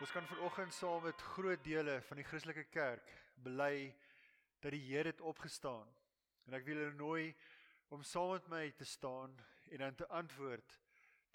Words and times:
Ons 0.00 0.12
kan 0.16 0.24
vanoggend 0.24 0.72
saam 0.72 1.02
met 1.04 1.22
groot 1.34 1.60
dele 1.60 1.98
van 2.06 2.16
die 2.16 2.24
Christelike 2.24 2.62
kerk 2.72 3.10
bely 3.44 3.90
dat 4.64 4.72
die 4.72 4.80
Here 4.80 5.10
het 5.10 5.18
opgestaan. 5.20 5.88
En 6.48 6.54
ek 6.56 6.62
wil 6.64 6.78
julle 6.80 6.94
nooi 6.96 7.24
om 7.92 8.00
saam 8.08 8.30
met 8.32 8.46
my 8.48 8.62
te 8.78 8.86
staan 8.88 9.34
en 9.68 9.82
dan 9.84 9.98
te 9.98 10.06
antwoord 10.16 10.78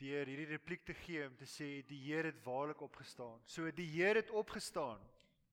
deur 0.01 0.31
hierdie 0.31 0.47
repliek 0.49 0.81
te 0.87 0.95
gee 1.03 1.27
om 1.27 1.35
te 1.37 1.45
sê 1.45 1.67
die 1.85 1.99
Here 2.07 2.31
het 2.31 2.39
waarlik 2.47 2.81
opgestaan. 2.81 3.43
So 3.45 3.69
die 3.69 3.85
Here 3.91 4.17
het 4.17 4.33
opgestaan. 4.33 5.05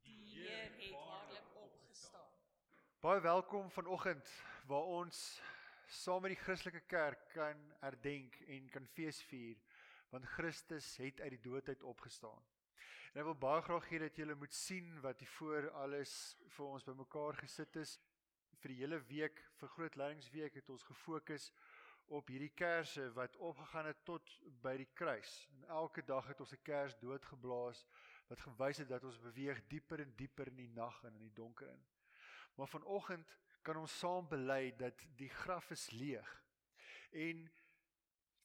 Die 0.08 0.16
Heer 0.30 0.64
het 0.70 0.88
waarlik 0.94 1.52
opgestaan. 1.66 2.32
Baie 3.04 3.21
welkom 3.21 3.68
vanoggend 3.76 4.32
waar 4.72 4.88
ons 5.02 5.21
saam 6.00 6.24
met 6.24 6.32
die 6.32 6.40
Christelike 6.46 6.86
kerk 6.88 7.29
kan 7.36 7.60
herdenk 7.85 8.40
en 8.49 8.72
kan 8.72 8.88
feesvier 8.96 9.60
want 10.08 10.32
Christus 10.32 10.94
het 10.96 11.21
uit 11.21 11.36
die 11.36 11.44
dood 11.44 11.68
uit 11.68 11.88
opgestaan. 11.93 12.40
En 13.12 13.21
ek 13.21 13.26
wil 13.29 13.36
baie 13.36 13.61
graag 13.61 13.86
hê 13.93 13.98
dat 14.00 14.16
julle 14.16 14.34
moet 14.40 14.54
sien 14.57 14.86
wat 15.04 15.18
hier 15.21 15.32
voor 15.34 15.66
alles 15.82 16.12
vir 16.54 16.64
ons 16.64 16.86
bymekaar 16.86 17.36
gesit 17.43 17.76
is. 17.76 17.98
Vir 18.62 18.72
die 18.72 18.79
hele 18.79 18.98
week, 19.11 19.43
vir 19.61 19.72
groot 19.75 19.98
leidingsweek 20.00 20.57
het 20.57 20.71
ons 20.72 20.86
gefokus 20.88 21.50
op 22.16 22.32
hierdie 22.32 22.54
kersse 22.57 23.04
wat 23.18 23.36
opgegaan 23.36 23.90
het 23.90 24.00
tot 24.08 24.32
by 24.64 24.79
die 24.80 24.88
kruis. 24.96 25.35
En 25.52 25.68
elke 25.76 26.07
dag 26.08 26.32
het 26.32 26.40
ons 26.40 26.54
'n 26.57 26.62
kers 26.64 26.96
doodgeblaas 27.04 27.85
wat 28.30 28.40
gewys 28.48 28.79
het 28.79 28.88
dat 28.88 29.04
ons 29.04 29.21
beweeg 29.21 29.60
dieper 29.68 30.00
en 30.00 30.16
dieper 30.16 30.49
in 30.49 30.57
die 30.57 30.72
nag 30.72 31.04
en 31.04 31.13
in 31.13 31.29
die 31.29 31.36
donker 31.36 31.68
in. 31.68 31.85
Maar 32.56 32.69
vanoggend 32.69 33.36
kan 33.62 33.77
ons 33.77 33.98
saam 33.98 34.28
bely 34.28 34.72
dat 34.77 35.05
die 35.16 35.28
graf 35.28 35.70
is 35.70 35.90
leeg. 35.90 36.44
En 37.10 37.50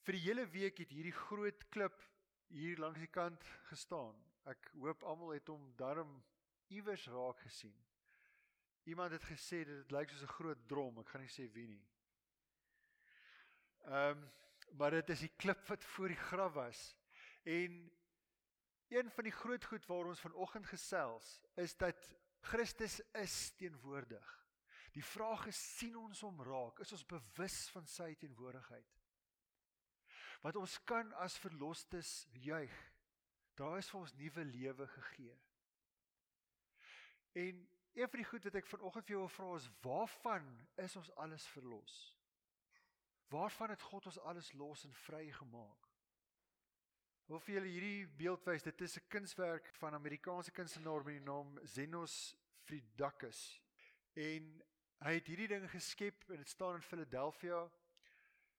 vir 0.03 0.13
die 0.13 0.25
hele 0.27 0.47
week 0.47 0.77
het 0.77 0.91
hierdie 0.91 1.19
groot 1.25 1.69
klip 1.69 2.03
hier 2.47 2.77
langs 2.77 2.99
die 2.99 3.07
kant 3.11 3.43
gestaan. 3.71 4.26
Ek 4.47 4.71
hoop 4.79 5.03
almal 5.03 5.35
het 5.35 5.49
hom 5.51 5.63
darm 5.79 6.11
iewers 6.71 7.07
raak 7.11 7.39
gesien. 7.43 7.75
Iemand 8.87 9.11
het 9.11 9.23
gesê 9.27 9.63
dit 9.67 9.91
lyk 9.91 10.09
soos 10.09 10.23
'n 10.23 10.35
groot 10.37 10.67
drom, 10.67 10.99
ek 10.99 11.09
gaan 11.09 11.21
nie 11.21 11.35
sê 11.35 11.47
wie 11.51 11.67
nie. 11.67 11.85
Ehm 13.87 14.17
um, 14.17 14.31
maar 14.77 14.91
dit 14.91 15.09
is 15.09 15.19
die 15.19 15.35
klip 15.39 15.67
wat 15.67 15.83
voor 15.83 16.07
die 16.07 16.23
graf 16.29 16.53
was. 16.53 16.97
En 17.43 17.91
een 18.87 19.11
van 19.11 19.23
die 19.23 19.31
groot 19.31 19.63
goed 19.63 19.85
waar 19.85 20.05
ons 20.05 20.19
vanoggend 20.19 20.65
gesels 20.65 21.41
is 21.55 21.75
dat 21.77 22.15
Christus 22.41 22.99
is 23.13 23.51
teenwoordig. 23.55 24.27
Die 24.91 25.03
vraag 25.03 25.45
is 25.47 25.77
sien 25.77 25.95
ons 25.95 26.21
hom 26.21 26.41
raak? 26.41 26.79
Is 26.79 26.91
ons 26.91 27.05
bewus 27.05 27.69
van 27.69 27.87
sy 27.87 28.13
teenwoordigheid? 28.15 28.93
Wat 30.41 30.55
ons 30.55 30.77
kan 30.83 31.11
as 31.13 31.37
verlosters 31.37 32.27
juig 32.31 32.75
Daar 33.57 33.77
is 33.77 33.89
vir 33.89 33.99
ons 33.99 34.13
nuwe 34.13 34.43
lewe 34.45 34.87
gegee. 34.87 35.37
En 37.31 37.69
een 37.93 38.09
van 38.09 38.19
die 38.21 38.29
goed 38.29 38.43
wat 38.45 38.59
ek 38.59 38.69
vanoggend 38.69 39.07
vir 39.07 39.15
jou 39.15 39.23
wil 39.23 39.33
vra 39.33 39.49
is 39.57 39.69
waarvan 39.81 40.45
is 40.85 40.95
ons 40.99 41.09
alles 41.23 41.47
verlos? 41.55 41.95
Waarvan 43.33 43.73
het 43.73 43.81
God 43.81 44.05
ons 44.05 44.19
alles 44.19 44.51
los 44.53 44.85
en 44.85 44.93
vry 44.93 45.25
gemaak? 45.39 45.89
Ek 47.25 47.33
wil 47.33 47.41
vir 47.43 47.57
julle 47.57 47.73
hierdie 47.73 48.07
beeld 48.21 48.45
wys. 48.47 48.63
Dit 48.63 48.81
is 48.81 48.99
'n 48.99 49.09
kunswerk 49.09 49.73
van 49.81 49.93
Amerikaanse 49.93 50.51
kunstenaar 50.51 51.03
met 51.03 51.17
die 51.17 51.25
naam 51.25 51.59
Zenos 51.65 52.35
Fridakis. 52.63 53.61
En 54.13 54.63
hy 54.99 55.13
het 55.13 55.27
hierdie 55.27 55.47
ding 55.47 55.69
geskep 55.69 56.29
en 56.29 56.37
dit 56.37 56.49
staan 56.49 56.75
in 56.75 56.81
Philadelphia 56.81 57.69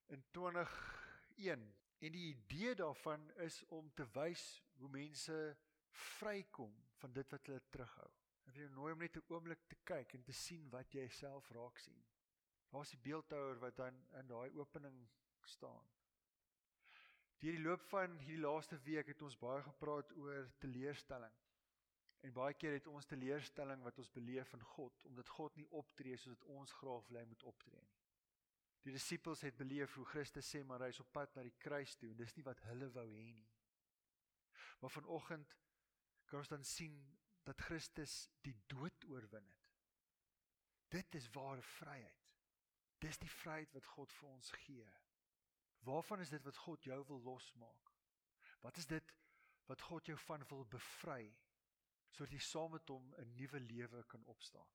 in 0.08 0.24
2001. 0.30 1.77
En 1.98 2.12
die 2.12 2.28
idee 2.34 2.74
daarvan 2.74 3.30
is 3.30 3.64
om 3.74 3.90
te 3.94 4.06
wys 4.14 4.44
hoe 4.78 4.88
mense 4.88 5.56
vrykom 5.90 6.74
van 7.00 7.12
dit 7.12 7.30
wat 7.30 7.46
hulle 7.46 7.62
terughou. 7.70 8.10
Ek 8.46 8.54
wil 8.54 8.62
jou 8.62 8.74
nooi 8.74 8.92
om 8.92 9.02
net 9.02 9.16
'n 9.16 9.34
oomblik 9.34 9.66
te 9.66 9.76
kyk 9.84 10.14
en 10.14 10.22
te 10.22 10.32
sien 10.32 10.70
wat 10.70 10.94
jy 10.94 11.08
self 11.08 11.50
raak 11.50 11.78
sien. 11.78 12.04
Daar's 12.70 12.90
die 12.90 13.02
beeldhouer 13.02 13.58
wat 13.58 13.76
dan 13.76 13.98
in 14.20 14.26
daai 14.26 14.50
opening 14.50 15.08
staan. 15.42 15.90
Deur 17.38 17.52
die 17.52 17.62
loop 17.62 17.82
van 17.90 18.16
hierdie 18.18 18.44
laaste 18.44 18.78
week 18.82 19.06
het 19.06 19.22
ons 19.22 19.38
baie 19.38 19.62
gepraat 19.62 20.12
oor 20.12 20.48
teleurstelling. 20.58 21.34
En 22.20 22.32
baie 22.32 22.54
keer 22.54 22.72
het 22.72 22.86
ons 22.86 23.06
teleurstelling 23.06 23.82
wat 23.82 23.98
ons 23.98 24.10
beleef 24.10 24.52
in 24.52 24.62
God 24.62 25.04
omdat 25.10 25.28
God 25.28 25.56
nie 25.56 25.68
optree 25.70 26.16
soos 26.16 26.34
wat 26.38 26.44
ons 26.44 26.72
graag 26.80 27.06
wil 27.08 27.20
hy 27.20 27.24
moet 27.24 27.42
optree 27.42 27.80
nie. 27.80 27.97
Die 28.86 28.92
disippels 28.94 29.40
het 29.40 29.56
beleef 29.56 29.94
hoe 29.94 30.06
Christus 30.06 30.48
sê 30.54 30.62
maar 30.64 30.84
hy 30.84 30.92
is 30.94 31.00
op 31.02 31.10
pad 31.12 31.34
na 31.34 31.42
die 31.42 31.56
kruis 31.58 31.96
toe 31.96 32.10
en 32.10 32.20
dis 32.20 32.36
nie 32.36 32.46
wat 32.46 32.60
hulle 32.68 32.90
wou 32.94 33.06
hê 33.10 33.30
nie. 33.34 33.48
Maar 34.80 34.90
vanoggend 34.94 35.56
kan 36.26 36.38
ons 36.38 36.52
dan 36.52 36.64
sien 36.64 36.96
dat 37.48 37.60
Christus 37.60 38.28
die 38.44 38.54
dood 38.66 39.04
oorwin 39.08 39.46
het. 39.48 39.68
Dit 40.88 41.14
is 41.14 41.28
ware 41.34 41.62
vryheid. 41.62 42.24
Dis 42.98 43.18
die 43.18 43.30
vryheid 43.30 43.72
wat 43.76 43.86
God 43.94 44.12
vir 44.12 44.28
ons 44.28 44.50
gee. 44.64 44.88
Waarvan 45.86 46.20
is 46.20 46.32
dit 46.32 46.44
wat 46.44 46.56
God 46.56 46.84
jou 46.84 46.98
wil 47.10 47.22
losmaak? 47.22 47.92
Wat 48.60 48.76
is 48.76 48.86
dit 48.86 49.14
wat 49.68 49.84
God 49.90 50.06
jou 50.06 50.16
van 50.26 50.44
wil 50.48 50.64
bevry 50.64 51.28
sodat 52.08 52.32
jy 52.32 52.40
saam 52.40 52.72
met 52.72 52.88
hom 52.88 53.12
'n 53.20 53.34
nuwe 53.36 53.60
lewe 53.60 54.04
kan 54.08 54.24
opstaan? 54.24 54.70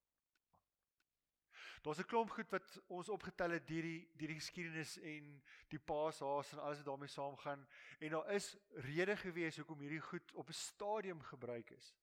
Daar's 1.81 1.99
'n 1.99 2.05
klomp 2.05 2.29
goed 2.29 2.49
wat 2.49 2.81
ons 2.87 3.09
opgetel 3.09 3.49
het 3.49 3.67
deur 3.67 3.81
die 3.81 4.09
deur 4.13 4.27
die 4.27 4.39
geskiedenis 4.39 4.97
en 4.97 5.43
die 5.67 5.79
paashaas 5.79 6.53
en 6.53 6.59
alles 6.59 6.77
wat 6.77 6.85
daarmee 6.85 7.07
saamgaan 7.07 7.67
en 7.99 8.09
daar 8.09 8.31
is 8.31 8.57
redes 8.69 9.19
gewees 9.19 9.57
hoekom 9.57 9.79
hierdie 9.79 9.99
goed 9.99 10.33
op 10.33 10.47
'n 10.49 10.53
stadium 10.53 11.21
gebruik 11.21 11.69
is. 11.69 11.95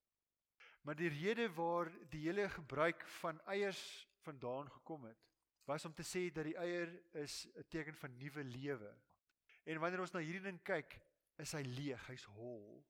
Maar 0.83 0.97
die 0.97 1.09
rede 1.09 1.53
waar 1.53 1.91
die 2.09 2.27
hele 2.27 2.49
gebruik 2.49 3.07
van 3.07 3.41
eiers 3.41 4.09
vandaan 4.21 4.71
gekom 4.71 5.05
het, 5.05 5.19
was 5.65 5.85
om 5.85 5.95
te 5.95 6.03
sê 6.03 6.33
dat 6.33 6.45
die 6.45 6.57
eier 6.57 7.03
is 7.13 7.47
'n 7.55 7.65
teken 7.69 7.95
van 7.95 8.17
nuwe 8.17 8.45
lewe. 8.45 8.95
En 9.65 9.79
wanneer 9.79 10.01
ons 10.01 10.11
na 10.11 10.19
hierdie 10.19 10.43
ding 10.43 10.63
kyk, 10.63 11.01
is 11.37 11.53
hy 11.53 11.63
leeg, 11.63 12.07
hy's 12.07 12.25
hol. 12.25 12.85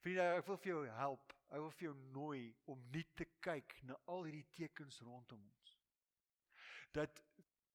Vriende, 0.00 0.22
ek 0.36 0.46
wil 0.46 0.56
vir 0.56 0.72
jou 0.72 0.86
help 0.86 1.39
Hy 1.50 1.58
wil 1.58 1.72
vir 1.74 1.86
jou 1.88 1.94
nooi 2.14 2.42
om 2.70 2.82
nie 2.94 3.06
te 3.18 3.26
kyk 3.44 3.74
na 3.88 3.96
al 4.12 4.26
hierdie 4.28 4.46
tekens 4.54 5.00
rondom 5.02 5.42
ons. 5.42 5.72
Dat 6.94 7.18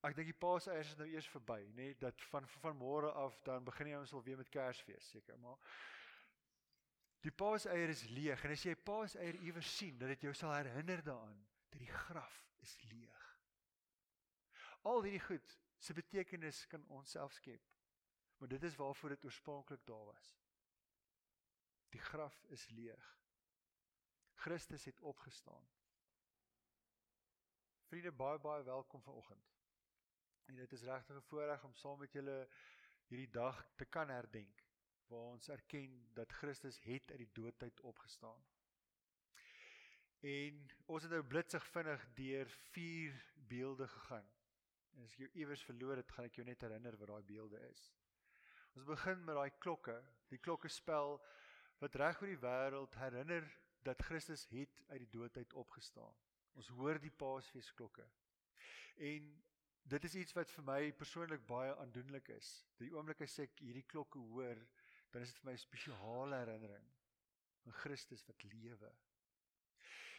ek 0.05 0.15
dink 0.15 0.29
die 0.29 0.37
Paaseiers 0.45 0.93
is 0.93 0.99
nou 0.99 1.07
eers 1.09 1.27
verby, 1.33 1.59
nê, 1.73 1.89
nee, 1.89 1.97
dat 1.99 2.21
van 2.29 2.47
van 2.59 2.77
môre 2.77 3.11
af 3.25 3.39
dan 3.47 3.65
begin 3.65 3.89
jy 3.89 3.99
ons 3.99 4.13
al 4.13 4.23
weer 4.23 4.37
met 4.37 4.51
Kersfees 4.53 5.09
seker, 5.15 5.37
maar 5.41 5.57
die 7.25 7.33
Paaseier 7.33 7.89
is 7.89 8.05
leeg 8.13 8.43
en 8.45 8.53
as 8.53 8.65
jy 8.65 8.75
'n 8.75 8.85
Paaseier 8.85 9.39
iewers 9.41 9.75
sien, 9.77 9.97
dat 9.97 10.13
dit 10.13 10.27
jou 10.27 10.33
sal 10.33 10.53
herinner 10.53 11.01
daaraan 11.03 11.41
dat 11.71 11.79
die 11.79 11.91
graf 11.91 12.43
is 12.61 12.77
leeg. 12.91 13.23
Al 14.85 15.01
hierdie 15.01 15.25
goed 15.25 15.55
se 15.81 15.93
betekenis 15.93 16.65
kan 16.69 16.85
ons 16.93 17.11
self 17.17 17.33
skep. 17.33 17.61
Maar 18.37 18.47
dit 18.47 18.63
is 18.63 18.75
waarvoor 18.75 19.09
dit 19.09 19.23
oorspronklik 19.23 19.85
daar 19.85 20.05
was. 20.05 20.37
Die 21.89 21.99
graf 21.99 22.43
is 22.43 22.67
leeg. 22.69 23.05
Christus 24.35 24.85
het 24.85 24.99
opgestaan. 24.99 25.67
Vriende, 27.89 28.11
baie 28.11 28.39
baie 28.39 28.63
welkom 28.63 29.01
vanoggend. 29.01 29.53
En 30.45 30.55
dit 30.55 30.71
is 30.71 30.83
regtig 30.83 31.15
'n 31.15 31.27
voorreg 31.29 31.63
om 31.63 31.73
saam 31.73 31.99
met 31.99 32.11
julle 32.11 32.49
hierdie 33.07 33.31
dag 33.31 33.65
te 33.75 33.85
kan 33.85 34.09
herdenk 34.09 34.63
waar 35.07 35.19
ons 35.19 35.49
erken 35.49 36.13
dat 36.13 36.31
Christus 36.31 36.79
het 36.83 37.09
uit 37.11 37.17
die 37.17 37.31
dood 37.31 37.63
uit 37.63 37.79
opgestaan. 37.79 38.45
En 40.19 40.69
ons 40.85 41.03
het 41.03 41.11
nou 41.11 41.23
blitsig 41.23 41.65
vinnig 41.67 42.13
deur 42.13 42.49
vier 42.49 43.25
beelde 43.33 43.87
gegaan. 43.87 44.29
En 44.95 45.03
as 45.03 45.15
jy 45.19 45.29
iewers 45.33 45.63
verloor 45.63 45.99
het, 45.99 46.11
gaan 46.11 46.25
ek 46.25 46.39
jou 46.39 46.45
net 46.47 46.61
herinner 46.61 46.97
wat 46.97 47.07
daai 47.11 47.23
beelde 47.23 47.59
is. 47.69 47.83
Ons 48.75 48.87
begin 48.87 49.23
met 49.23 49.35
daai 49.35 49.51
klokke, 49.59 49.99
die 50.31 50.39
klokkespel 50.39 51.19
wat 51.79 51.95
reg 51.95 52.21
oor 52.21 52.31
die 52.31 52.41
wêreld 52.41 52.97
herinner 52.99 53.45
dat 53.85 54.01
Christus 54.01 54.47
het 54.49 54.83
uit 54.87 54.99
die 54.99 55.09
dood 55.09 55.37
uit 55.37 55.53
opgestaan. 55.53 56.13
Ons 56.57 56.67
hoor 56.67 56.99
die 56.99 57.11
Paasfeesklokke. 57.11 58.05
En 58.95 59.27
dit 59.83 60.03
is 60.03 60.15
iets 60.15 60.33
wat 60.33 60.51
vir 60.51 60.65
my 60.65 60.79
persoonlik 60.97 61.45
baie 61.45 61.75
aandoenlik 61.75 62.31
is. 62.33 62.51
Die 62.81 62.89
oomblik 62.95 63.21
as 63.21 63.37
ek 63.43 63.59
hierdie 63.61 63.85
klokke 63.85 64.21
hoor, 64.31 64.61
dan 65.13 65.21
is 65.21 65.33
dit 65.33 65.41
vir 65.41 65.51
my 65.51 65.53
'n 65.57 65.65
spesiale 65.65 66.39
herinnering 66.41 66.87
aan 67.65 67.77
Christus 67.83 68.25
wat 68.25 68.43
lewe. 68.43 68.91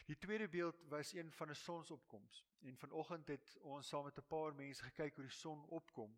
Die 0.07 0.17
tweede 0.17 0.47
beeld 0.47 0.83
was 0.87 1.13
een 1.13 1.31
van 1.31 1.49
'n 1.49 1.55
sonsopkoms 1.55 2.45
en 2.61 2.77
vanoggend 2.77 3.27
het 3.27 3.57
ons 3.59 3.87
saam 3.87 4.03
met 4.03 4.17
'n 4.17 4.27
paar 4.27 4.55
mense 4.55 4.83
gekyk 4.83 5.15
hoe 5.15 5.25
die 5.25 5.33
son 5.33 5.65
opkom. 5.65 6.17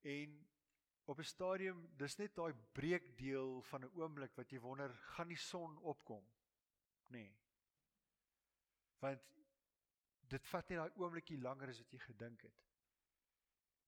En 0.00 0.48
op 1.04 1.18
'n 1.18 1.30
stadium 1.34 1.86
dis 1.96 2.16
net 2.16 2.34
daai 2.34 2.54
breekdeel 2.72 3.62
van 3.62 3.84
'n 3.84 3.94
oomblik 4.00 4.34
wat 4.40 4.50
jy 4.50 4.60
wonder 4.60 4.94
gaan 5.14 5.28
die 5.28 5.42
son 5.50 5.78
opkom 5.78 6.24
nê 7.06 7.18
nee. 7.18 7.36
want 8.98 9.22
dit 10.34 10.46
vat 10.46 10.68
net 10.68 10.78
daai 10.78 10.96
oomblikie 10.96 11.38
langer 11.38 11.68
as 11.68 11.78
wat 11.78 11.90
jy 11.90 11.98
gedink 11.98 12.42
het 12.42 12.64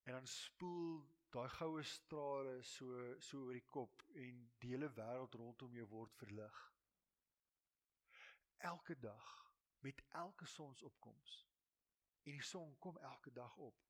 en 0.07 0.13
dan 0.13 0.27
spoel 0.27 1.07
daai 1.37 1.49
goue 1.49 1.83
strale 1.83 2.63
so 2.63 2.99
so 3.29 3.41
oor 3.47 3.57
die 3.59 3.69
kop 3.77 4.03
en 4.25 4.39
die 4.63 4.71
hele 4.73 4.89
wêreld 4.99 5.35
rondom 5.41 5.75
jou 5.77 5.87
word 5.91 6.15
verlig. 6.21 6.61
Elke 8.71 8.97
dag 8.99 9.27
met 9.85 10.03
elke 10.23 10.47
sonsopkoms 10.47 11.35
en 12.23 12.39
die 12.39 12.47
son 12.53 12.79
kom 12.79 12.97
elke 13.11 13.33
dag 13.33 13.57
op 13.57 13.83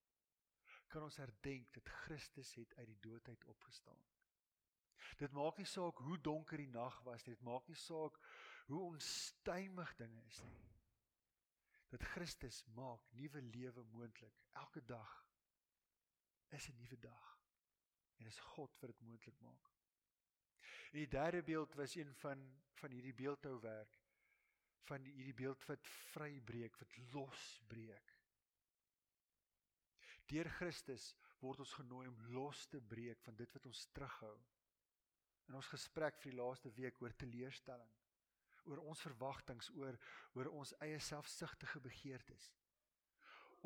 kan 0.89 1.03
ons 1.03 1.17
herdenk 1.17 1.73
dat 1.75 1.89
Christus 2.05 2.55
het 2.55 2.75
uit 2.77 2.87
die 2.87 3.01
dood 3.01 3.29
uit 3.29 3.45
opgestaan. 3.45 4.05
Dit 5.17 5.33
maak 5.33 5.59
nie 5.59 5.69
saak 5.69 5.99
hoe 6.05 6.19
donker 6.21 6.61
die 6.61 6.71
nag 6.71 6.99
was 7.07 7.25
nie, 7.25 7.35
dit 7.35 7.45
maak 7.47 7.69
nie 7.69 7.79
saak 7.79 8.19
hoe 8.67 8.83
onstuimig 8.91 9.95
dinge 9.97 10.23
is 10.27 10.41
nie. 10.43 10.59
Dat 11.93 12.03
Christus 12.03 12.65
maak 12.75 13.05
nuwe 13.15 13.43
lewe 13.43 13.85
moontlik. 13.93 14.43
Elke 14.53 14.83
dag 14.85 15.13
is 16.49 16.69
'n 16.69 16.77
nuwe 16.77 16.99
dag. 16.99 17.39
En 18.19 18.25
dis 18.25 18.41
God 18.41 18.81
wat 18.81 18.91
dit 18.91 19.01
moontlik 19.01 19.41
maak. 19.41 19.71
En 20.91 20.99
die 20.99 21.09
derde 21.09 21.43
beeld 21.43 21.75
was 21.75 21.95
een 21.95 22.15
van 22.15 22.65
van 22.77 22.91
hierdie 22.91 23.15
beeldhouwerk 23.15 23.99
van 24.87 25.05
hierdie 25.05 25.35
beeld 25.35 25.65
wat 25.67 25.89
vrybreek, 26.13 26.77
wat 26.77 26.97
losbreek. 27.13 28.16
Deur 30.27 30.49
Christus 30.59 31.13
word 31.39 31.61
ons 31.63 31.75
genooi 31.79 32.07
om 32.11 32.23
los 32.35 32.65
te 32.71 32.81
breek 32.81 33.21
van 33.23 33.37
dit 33.39 33.53
wat 33.55 33.67
ons 33.71 33.85
terughou. 33.95 34.35
In 35.47 35.59
ons 35.59 35.71
gesprek 35.71 36.19
vir 36.23 36.33
die 36.33 36.41
laaste 36.41 36.73
week 36.75 36.99
oor 37.03 37.15
teleurstelling, 37.15 37.93
oor 38.67 38.83
ons 38.83 39.05
verwagtinge, 39.07 39.69
oor 39.79 39.99
oor 40.35 40.51
ons 40.51 40.75
eie 40.83 40.99
selfsugtige 41.01 41.81
begeertes 41.81 42.51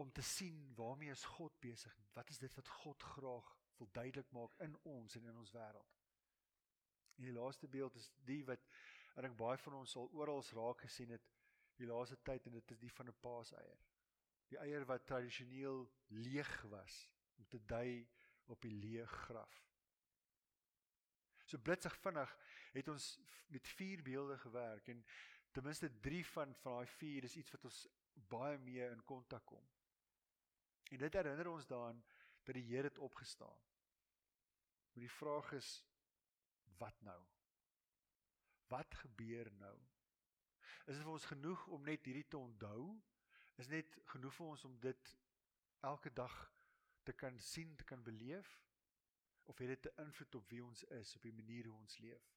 om 0.00 0.10
te 0.16 0.22
sien 0.24 0.58
waarmee 0.76 1.12
is 1.12 1.24
God 1.36 1.56
besig? 1.60 1.96
Wat 2.14 2.28
is 2.32 2.38
dit 2.40 2.54
wat 2.56 2.68
God 2.82 3.02
graag 3.14 3.48
wil 3.80 3.88
duidelik 3.96 4.30
maak 4.36 4.54
in 4.64 4.76
ons 4.88 5.16
en 5.16 5.26
in 5.32 5.40
ons 5.40 5.52
wêreld? 5.56 5.96
En 7.18 7.26
die 7.26 7.34
laaste 7.36 7.68
beeld 7.68 7.96
is 8.00 8.08
die 8.28 8.42
wat 8.48 8.64
ek 9.16 9.26
dink 9.26 9.36
baie 9.40 9.58
van 9.60 9.80
ons 9.80 9.96
sal 9.96 10.08
oral 10.16 10.44
raak 10.56 10.84
gesien 10.86 11.12
het 11.16 11.26
die 11.80 11.88
laaste 11.88 12.16
tyd 12.24 12.46
en 12.46 12.56
dit 12.60 12.76
is 12.76 12.80
die 12.84 12.92
van 12.96 13.08
'n 13.08 13.20
paaseier 13.24 13.89
die 14.50 14.58
eier 14.58 14.84
wat 14.88 15.06
tradisioneel 15.06 15.84
leeg 16.08 16.50
was 16.72 17.00
om 17.38 17.46
te 17.48 17.60
dui 17.70 18.06
op 18.50 18.60
die 18.62 18.72
leë 18.74 19.06
graf. 19.06 19.58
So 21.46 21.58
blitsig 21.58 21.96
vinnig 22.02 22.32
het 22.74 22.88
ons 22.90 23.12
met 23.50 23.68
vier 23.78 24.02
beelde 24.06 24.38
gewerk 24.38 24.88
en 24.92 25.04
ten 25.50 25.66
minste 25.66 25.90
3 26.00 26.26
van 26.26 26.54
van 26.62 26.78
daai 26.78 26.86
vier 26.98 27.26
is 27.26 27.36
iets 27.36 27.50
wat 27.56 27.64
ons 27.70 27.80
baie 28.30 28.58
mee 28.58 28.86
in 28.86 29.04
kontak 29.04 29.44
kom. 29.46 29.66
En 30.90 30.98
dit 30.98 31.14
herinner 31.14 31.50
ons 31.50 31.66
daaraan 31.66 32.02
dat 32.44 32.54
die 32.54 32.66
Here 32.66 32.88
het 32.88 32.98
opgestaan. 32.98 33.58
Maar 34.92 35.04
die 35.06 35.10
vraag 35.10 35.52
is 35.52 35.70
wat 36.78 37.00
nou? 37.06 37.20
Wat 38.70 38.94
gebeur 38.94 39.50
nou? 39.58 39.76
Is 40.86 40.96
dit 40.96 41.04
vir 41.04 41.12
ons 41.12 41.30
genoeg 41.32 41.66
om 41.66 41.82
net 41.86 42.06
hierdie 42.06 42.26
te 42.28 42.38
onthou 42.38 42.96
is 43.60 43.68
net 43.68 43.98
genoeg 44.08 44.34
vir 44.34 44.46
ons 44.46 44.64
om 44.64 44.76
dit 44.80 45.10
elke 45.84 46.12
dag 46.16 46.36
te 47.04 47.12
kan 47.12 47.38
sien, 47.44 47.74
te 47.76 47.84
kan 47.84 48.02
beleef 48.02 48.48
of 49.52 49.58
het 49.58 49.68
dit 49.68 49.88
'n 49.90 50.02
invloed 50.06 50.34
op 50.34 50.48
wie 50.48 50.64
ons 50.64 50.84
is, 50.84 51.14
op 51.16 51.22
die 51.22 51.32
manier 51.32 51.66
hoe 51.66 51.76
ons 51.76 51.98
leef? 51.98 52.30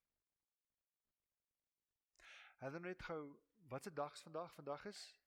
Het 2.64 2.82
net 2.82 3.04
gou 3.04 3.40
wat 3.68 3.84
se 3.84 3.94
dag 3.94 4.14
is 4.14 4.22
vandag? 4.22 4.54
Vandag 4.54 4.86
is 4.86 5.22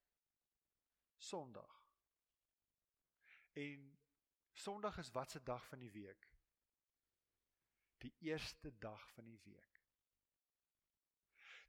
Sondag. 1.16 1.84
En 3.52 3.98
Sondag 4.52 4.98
is 4.98 5.10
wat 5.10 5.30
se 5.30 5.42
dag 5.42 5.66
van 5.66 5.78
die 5.78 5.90
week? 5.90 6.30
Die 7.98 8.14
eerste 8.18 8.78
dag 8.78 9.10
van 9.12 9.24
die 9.24 9.40
week. 9.44 9.82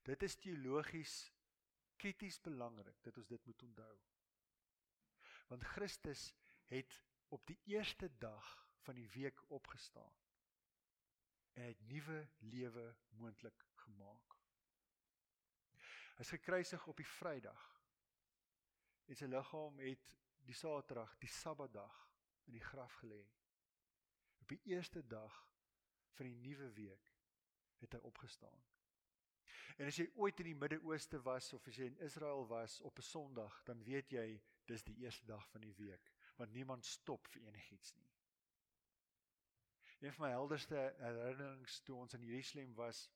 Dit 0.01 0.23
is 0.23 0.35
teologies 0.35 1.33
krities 1.95 2.41
belangrik 2.41 3.03
dat 3.03 3.17
ons 3.17 3.27
dit 3.27 3.45
moet 3.45 3.63
onthou 3.63 3.97
want 5.47 5.63
Christus 5.63 6.33
het 6.71 7.03
op 7.27 7.45
die 7.47 7.59
eerste 7.63 8.09
dag 8.17 8.69
van 8.85 8.95
die 8.95 9.09
week 9.09 9.43
opgestaan 9.51 10.13
en 11.53 11.63
het 11.63 11.79
nuwe 11.89 12.27
lewe 12.37 12.95
moontlik 13.09 13.65
gemaak. 13.73 14.35
Hy 16.17 16.25
is 16.25 16.33
gekruisig 16.33 16.87
op 16.87 16.97
die 16.97 17.07
Vrydag. 17.07 17.63
En 19.05 19.17
sy 19.17 19.29
liggaam 19.29 19.79
het 19.81 20.15
die 20.45 20.55
Saterdag, 20.55 21.15
die 21.21 21.31
Sabbatdag 21.31 21.97
in 22.45 22.57
die 22.57 22.63
graf 22.63 22.93
gelê. 23.01 23.23
Op 24.41 24.49
die 24.53 24.61
eerste 24.69 25.01
dag 25.07 25.35
van 26.17 26.29
die 26.29 26.35
nuwe 26.35 26.69
week 26.77 27.13
het 27.81 27.93
hy 27.93 28.01
opgestaan. 28.05 28.63
En 29.77 29.89
as 29.89 29.97
jy 29.99 30.07
ooit 30.17 30.39
in 30.41 30.51
die 30.51 30.57
Midde-Ooste 30.57 31.19
was 31.25 31.51
of 31.53 31.65
as 31.69 31.77
jy 31.77 31.89
in 31.91 31.99
Israel 32.05 32.47
was 32.49 32.79
op 32.81 32.97
'n 32.97 33.05
Sondag, 33.05 33.61
dan 33.63 33.83
weet 33.83 34.11
jy 34.11 34.41
dis 34.67 34.83
die 34.83 34.97
eerste 35.03 35.25
dag 35.25 35.47
van 35.49 35.61
die 35.61 35.73
week, 35.77 36.11
want 36.37 36.53
niemand 36.53 36.85
stop 36.85 37.27
vir 37.33 37.41
enigiets 37.47 37.93
nie. 37.95 38.09
Een 39.99 40.13
van 40.13 40.27
my 40.27 40.33
helderste 40.33 40.81
herinnerings 40.99 41.79
toe 41.81 41.95
ons 41.97 42.13
in 42.13 42.25
Jerusalem 42.27 42.75
was 42.77 43.07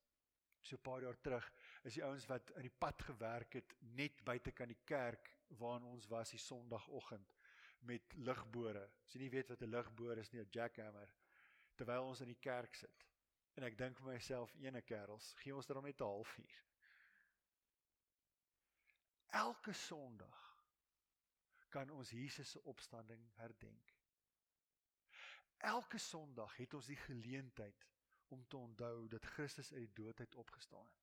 so 0.61 0.75
'n 0.75 0.81
paar 0.81 1.01
jaar 1.01 1.19
terug, 1.21 1.51
is 1.83 1.93
die 1.93 2.03
ouens 2.03 2.25
wat 2.25 2.49
in 2.49 2.61
die 2.61 2.77
pad 2.77 3.01
gewerk 3.01 3.53
het 3.53 3.75
net 3.79 4.23
buite 4.23 4.51
kan 4.51 4.67
die 4.67 4.81
kerk 4.83 5.29
waarin 5.47 5.85
ons 5.85 6.07
was 6.07 6.29
die 6.29 6.39
Sondagoggend 6.39 7.37
met 7.79 8.13
ligbore. 8.13 8.89
As 9.05 9.13
jy 9.13 9.19
nie 9.19 9.29
weet 9.29 9.49
wat 9.49 9.61
'n 9.61 9.69
ligboor 9.69 10.17
is 10.17 10.31
nie, 10.31 10.41
'n 10.41 10.49
jackhammer, 10.51 11.13
terwyl 11.75 12.03
ons 12.03 12.21
in 12.21 12.27
die 12.27 12.39
kerk 12.39 12.75
sit. 12.75 13.07
En 13.53 13.63
ek 13.63 13.77
dink 13.77 13.97
vir 13.97 14.13
myself, 14.13 14.53
ene 14.55 14.81
kerels, 14.81 15.33
gee 15.33 15.55
ons 15.55 15.65
dan 15.65 15.83
net 15.83 16.01
'n 16.01 16.03
halfuur. 16.03 16.63
Elke 19.31 19.73
Sondag 19.73 20.50
kan 21.71 21.89
ons 21.95 22.11
Jesus 22.11 22.51
se 22.55 22.63
opstanding 22.69 23.23
herdenk. 23.39 23.95
Elke 25.57 25.97
Sondag 26.01 26.55
het 26.57 26.73
ons 26.73 26.89
die 26.89 26.99
geleentheid 27.05 27.87
om 28.33 28.43
te 28.47 28.57
onthou 28.57 29.07
dat 29.07 29.25
Christus 29.35 29.71
uit 29.73 29.85
die 29.85 30.03
dood 30.03 30.19
uit 30.19 30.35
opgestaan 30.35 30.87
het. 30.87 31.01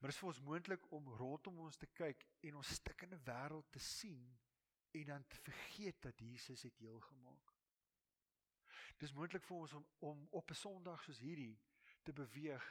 Maar 0.00 0.08
dit 0.08 0.16
is 0.16 0.20
vir 0.22 0.30
ons 0.30 0.40
moontlik 0.40 0.84
om 0.96 1.08
rondom 1.20 1.58
ons 1.66 1.76
te 1.76 1.86
kyk 1.92 2.22
en 2.48 2.56
ons 2.56 2.74
stikkende 2.78 3.18
wêreld 3.26 3.66
te 3.74 3.82
sien 3.84 4.22
en 4.96 5.10
dan 5.12 5.26
te 5.28 5.40
vergeet 5.44 6.00
dat 6.02 6.18
Jesus 6.18 6.62
het 6.62 6.78
heel 6.80 7.00
gemaak. 7.00 7.52
Dis 8.96 9.12
moontlik 9.12 9.44
vir 9.44 9.56
ons 9.56 9.74
om 9.76 9.86
om 9.98 10.26
op 10.40 10.50
'n 10.50 10.60
Sondag 10.62 11.04
soos 11.04 11.20
hierdie 11.20 11.60
te 12.02 12.12
beweeg 12.12 12.64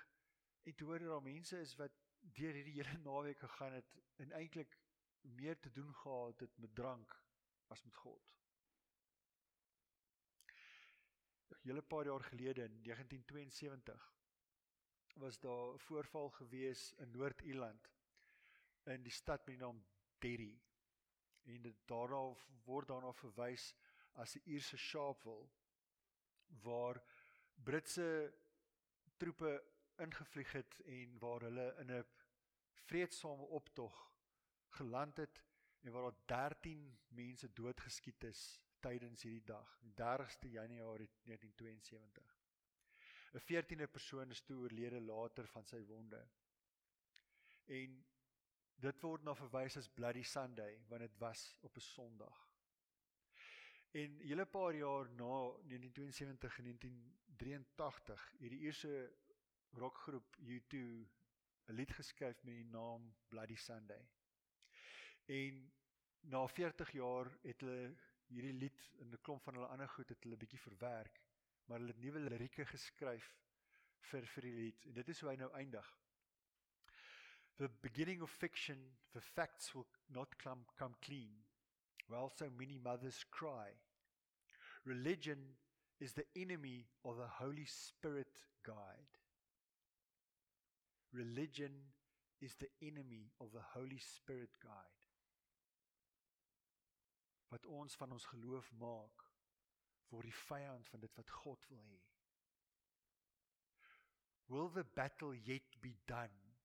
en 0.64 0.76
te 0.76 0.84
hoor 0.84 1.00
dat 1.00 1.08
daar 1.08 1.22
mense 1.22 1.60
is 1.60 1.76
wat 1.76 2.02
deur 2.20 2.54
hierdie 2.54 2.82
hele 2.82 2.98
naweek 2.98 3.38
gegaan 3.38 3.74
het 3.74 4.00
en 4.16 4.32
eintlik 4.32 4.78
meer 5.22 5.60
te 5.60 5.72
doen 5.72 5.96
gehad 5.96 6.40
het 6.40 6.58
met 6.58 6.76
drank 6.76 7.24
as 7.68 7.84
met 7.84 7.96
God. 7.96 8.22
'n 11.50 11.58
Hele 11.62 11.82
paar 11.82 12.06
jaar 12.06 12.24
gelede 12.24 12.64
in 12.64 12.82
1972 12.82 14.14
was 15.14 15.40
daar 15.40 15.74
'n 15.74 15.80
voorval 15.80 16.30
gewees 16.30 16.94
in 16.94 17.12
Noord-Ierland 17.12 17.90
in 18.84 19.04
die 19.04 19.12
stad 19.12 19.46
met 19.46 19.56
die 19.56 19.66
naam 19.66 19.86
Derry. 20.20 20.62
En 21.44 21.78
daarna 21.86 22.36
word 22.64 22.88
daarna 22.88 23.12
verwys 23.14 23.76
as 24.12 24.32
die 24.32 24.44
Ierse 24.44 24.78
Sharpeville 24.78 25.50
waar 26.48 27.04
Britse 27.54 28.34
troepe 29.18 29.64
ingevlieg 29.96 30.52
het 30.52 30.80
en 30.80 31.20
waar 31.20 31.42
hulle 31.42 31.76
in 31.80 31.92
'n 31.92 32.06
vredesame 32.74 33.44
optog 33.44 34.09
geland 34.70 35.18
het 35.18 35.44
en 35.80 35.92
waar 35.92 36.12
daar 36.26 36.50
13 36.50 37.00
mense 37.08 37.54
doodgeskiet 37.54 38.24
is 38.24 38.60
tydens 38.80 39.22
hierdie 39.22 39.44
dag, 39.44 39.78
die 39.84 39.94
30ste 39.94 40.52
Januarie 40.52 41.10
1972. 41.24 42.36
'n 43.34 43.40
14de 43.40 43.88
persoon 43.88 44.30
is 44.30 44.42
toe 44.42 44.58
oorlede 44.58 45.02
later 45.02 45.48
van 45.48 45.66
sy 45.66 45.80
wonde. 45.86 46.22
En 47.66 48.06
dit 48.76 49.02
word 49.02 49.24
na 49.24 49.36
verwys 49.36 49.78
as 49.78 49.90
Bloody 49.90 50.24
Sunday 50.24 50.80
want 50.88 51.02
dit 51.02 51.18
was 51.18 51.58
op 51.62 51.76
'n 51.76 51.86
Sondag. 51.88 52.48
En 53.92 54.18
'n 54.18 54.28
hele 54.28 54.46
paar 54.46 54.76
jaar 54.76 55.10
na 55.10 55.34
1972 55.64 56.58
en 56.58 56.64
1983 56.64 58.32
het 58.40 58.50
die 58.50 58.60
eerste 58.60 59.14
rockgroep 59.70 60.38
U2 60.38 60.78
'n 61.68 61.74
lied 61.74 61.92
geskryf 61.92 62.44
met 62.44 62.56
die 62.56 62.66
naam 62.66 63.16
Bloody 63.28 63.56
Sunday. 63.56 64.10
En 65.30 65.74
na 66.20 66.48
40 66.48 66.92
jaar 66.92 67.30
het 67.42 67.62
hulle 67.62 67.96
hierdie 68.34 68.54
lied 68.54 68.80
in 68.98 69.12
'n 69.14 69.22
klomp 69.22 69.44
van 69.44 69.54
hulle 69.54 69.68
ander 69.74 69.90
goed 69.90 70.10
het 70.10 70.24
hulle 70.24 70.38
bietjie 70.38 70.60
verwerk, 70.60 71.22
maar 71.66 71.78
hulle 71.78 71.94
het 71.94 72.02
nuwe 72.02 72.20
lirieke 72.20 72.66
geskryf 72.66 73.28
vir 74.12 74.26
vir 74.34 74.48
die 74.48 74.54
lied. 74.54 74.86
En 74.86 74.94
dit 74.94 75.10
is 75.10 75.22
hoe 75.22 75.30
hy 75.30 75.36
nou 75.36 75.52
eindig. 75.54 75.90
The 77.58 77.70
beginning 77.70 78.22
of 78.22 78.32
fiction, 78.32 78.98
the 79.12 79.22
facts 79.22 79.74
will 79.76 79.88
not 80.08 80.36
come 80.38 80.66
come 80.76 80.96
clean. 81.02 81.46
Well 82.08 82.30
so 82.30 82.50
many 82.50 82.78
mothers 82.78 83.24
cry. 83.30 83.78
Religion 84.84 85.58
is 86.00 86.14
the 86.14 86.26
enemy 86.36 86.88
of 87.04 87.18
the 87.18 87.28
Holy 87.28 87.66
Spirit 87.66 88.48
guide. 88.64 89.20
Religion 91.12 91.94
is 92.40 92.56
the 92.56 92.72
enemy 92.82 93.32
of 93.40 93.52
the 93.52 93.66
Holy 93.74 94.00
Spirit 94.00 94.58
guide. 94.60 94.99
Wat 97.50 97.66
ons 97.66 97.96
van 97.96 98.12
ons 98.12 98.26
geloof 98.26 98.72
maak, 98.82 99.26
word 100.10 100.30
die 100.30 100.40
vyand 100.46 100.90
van 100.90 101.04
dit 101.06 101.16
wat 101.18 101.30
God 101.42 101.66
wil 101.70 101.82
hê. 101.86 102.00
Will 104.50 104.70
the 104.74 104.84
battle 104.84 105.36
yet 105.46 105.78
be 105.82 105.94
done? 106.10 106.56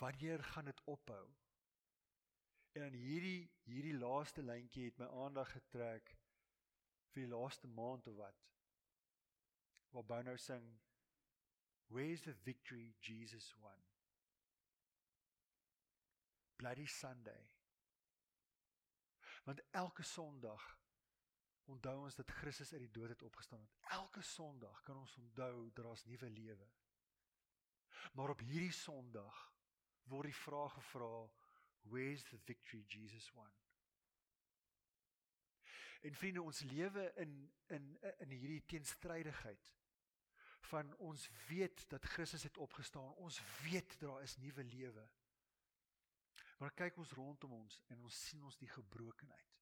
Wanneer 0.00 0.44
gaan 0.44 0.64
dit 0.64 0.80
ophou? 0.84 1.26
En 2.72 2.86
dan 2.86 2.96
hierdie 2.96 3.50
hierdie 3.68 3.96
laaste 3.98 4.42
lyntjie 4.42 4.86
het 4.88 5.00
my 5.00 5.08
aandag 5.24 5.50
getrek 5.52 6.14
vir 7.10 7.26
die 7.26 7.32
laaste 7.32 7.68
maand 7.68 8.08
of 8.08 8.16
wat. 8.20 8.46
Waar 9.90 10.06
Bono 10.06 10.36
sing 10.36 10.70
Where's 11.90 12.22
the 12.22 12.36
victory 12.44 12.94
Jesus 13.00 13.52
won? 13.60 13.80
Bloody 16.56 16.86
Sunday. 16.86 17.59
Want 19.42 19.62
elke 19.70 20.02
Sondag 20.02 20.78
onthou 21.64 22.02
ons 22.04 22.14
dat 22.14 22.30
Christus 22.30 22.72
uit 22.72 22.80
die 22.80 22.90
dood 22.90 23.08
het 23.08 23.22
opgestaan 23.22 23.60
het. 23.60 23.76
Elke 23.80 24.22
Sondag 24.22 24.82
kan 24.82 24.96
ons 24.96 25.16
onthou 25.16 25.70
dat 25.72 25.84
daar's 25.84 26.04
nuwe 26.04 26.30
lewe. 26.30 26.68
Maar 28.12 28.28
op 28.28 28.40
hierdie 28.40 28.72
Sondag 28.72 29.52
word 30.10 30.30
die 30.30 30.36
vraag 30.36 30.74
gevra, 30.74 31.30
where's 31.80 32.22
the 32.22 32.38
victory 32.38 32.84
Jesus 32.88 33.30
won? 33.30 33.50
En 36.00 36.14
vriende, 36.14 36.42
ons 36.42 36.60
lewe 36.60 37.12
in 37.14 37.52
in 37.66 37.98
in 38.18 38.30
hierdie 38.30 38.64
teenstrydigheid 38.66 39.72
van 40.70 40.94
ons 40.96 41.28
weet 41.48 41.84
dat 41.88 42.04
Christus 42.04 42.42
het 42.42 42.58
opgestaan. 42.58 43.14
Ons 43.14 43.40
weet 43.62 43.98
daar 44.00 44.22
is 44.22 44.36
nuwe 44.36 44.64
lewe. 44.64 45.08
Maar 46.60 46.74
kyk 46.76 46.98
ons 47.00 47.12
rondom 47.16 47.54
ons 47.56 47.78
en 47.88 48.02
ons 48.04 48.20
sien 48.26 48.42
ons 48.44 48.58
die 48.60 48.68
gebrokenheid. 48.68 49.60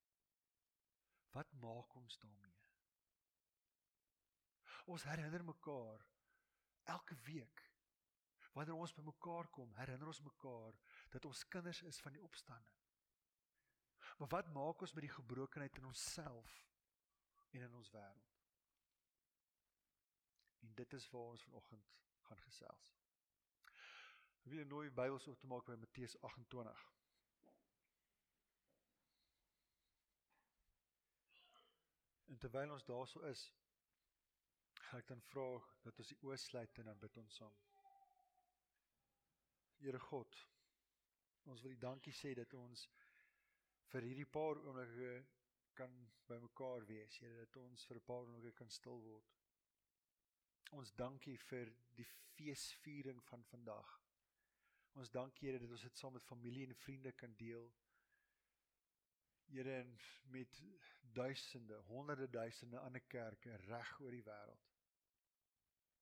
Wat 1.37 1.53
maak 1.63 1.95
ons 2.01 2.19
daarmee? 2.19 2.57
Ons 4.91 5.05
herinner 5.07 5.45
mekaar 5.45 6.03
elke 6.91 7.15
week 7.29 7.65
wanneer 8.57 8.75
ons 8.75 8.95
bymekaar 8.97 9.47
kom, 9.55 9.71
herinner 9.79 10.11
ons 10.11 10.23
mekaar 10.27 10.75
dat 11.13 11.29
ons 11.29 11.45
kinders 11.53 11.85
is 11.87 12.01
van 12.03 12.17
die 12.17 12.23
opstanding. 12.25 12.79
Maar 14.19 14.33
wat 14.33 14.51
maak 14.51 14.83
ons 14.83 14.95
met 14.97 15.07
die 15.07 15.15
gebrokenheid 15.15 15.79
in 15.79 15.87
onsself 15.87 16.57
en 17.55 17.69
in 17.69 17.77
ons 17.79 17.93
wêreld? 17.95 18.35
En 20.67 20.75
dit 20.75 20.99
is 20.99 21.11
waar 21.13 21.37
ons 21.37 21.47
vanoggend 21.47 21.95
gaan 22.27 22.43
gesels. 22.49 22.98
Ek 24.49 24.55
wil 24.55 24.65
nooi 24.65 24.89
Bybels 24.97 25.27
oop 25.29 25.41
te 25.43 25.49
maak 25.51 25.67
by 25.69 25.75
Matteus 25.77 26.15
28. 26.25 26.85
En 32.33 32.41
terwyl 32.41 32.73
ons 32.73 32.87
daarso 32.89 33.21
is, 33.29 33.43
gaan 34.87 35.03
ek 35.03 35.11
dan 35.13 35.21
vra 35.27 35.45
dat 35.85 36.01
ons 36.01 36.15
die 36.15 36.19
oë 36.25 36.39
sluit 36.41 36.81
en 36.81 36.89
dan 36.89 37.05
bid 37.05 37.21
ons 37.21 37.37
saam. 37.43 37.61
Here 39.83 40.01
God, 40.07 40.41
ons 41.53 41.69
wil 41.69 41.77
U 41.77 41.81
dankie 41.85 42.17
sê 42.17 42.33
dat 42.41 42.57
ons 42.63 42.89
vir 43.93 44.09
hierdie 44.09 44.29
paar 44.39 44.65
oomblikke 44.65 45.13
kan 45.77 46.01
bymekaar 46.33 46.89
wees, 46.89 47.21
Here, 47.21 47.45
dat 47.45 47.61
ons 47.67 47.85
vir 47.93 48.01
'n 48.01 48.09
paar 48.09 48.25
oomblikke 48.25 48.65
kan 48.65 48.77
stil 48.81 49.05
word. 49.13 49.39
Ons 50.73 50.97
dankie 51.05 51.37
vir 51.53 51.77
die 52.01 52.13
feesviering 52.33 53.21
van 53.29 53.45
vandag. 53.53 53.99
Ons 54.99 55.13
dankie 55.15 55.47
Here 55.47 55.61
dat 55.63 55.71
ons 55.71 55.85
dit 55.87 56.01
saam 56.01 56.17
met 56.17 56.27
familie 56.27 56.67
en 56.67 56.75
vriende 56.75 57.13
kan 57.13 57.35
deel. 57.39 57.69
Here 59.49 59.77
en 59.81 59.93
met 60.35 60.63
duisende, 61.15 61.77
honderde 61.87 62.29
duisende 62.29 62.79
ander 62.79 63.01
kerke 63.01 63.57
reg 63.69 63.93
oor 64.01 64.11
die 64.11 64.25
wêreld. 64.27 64.67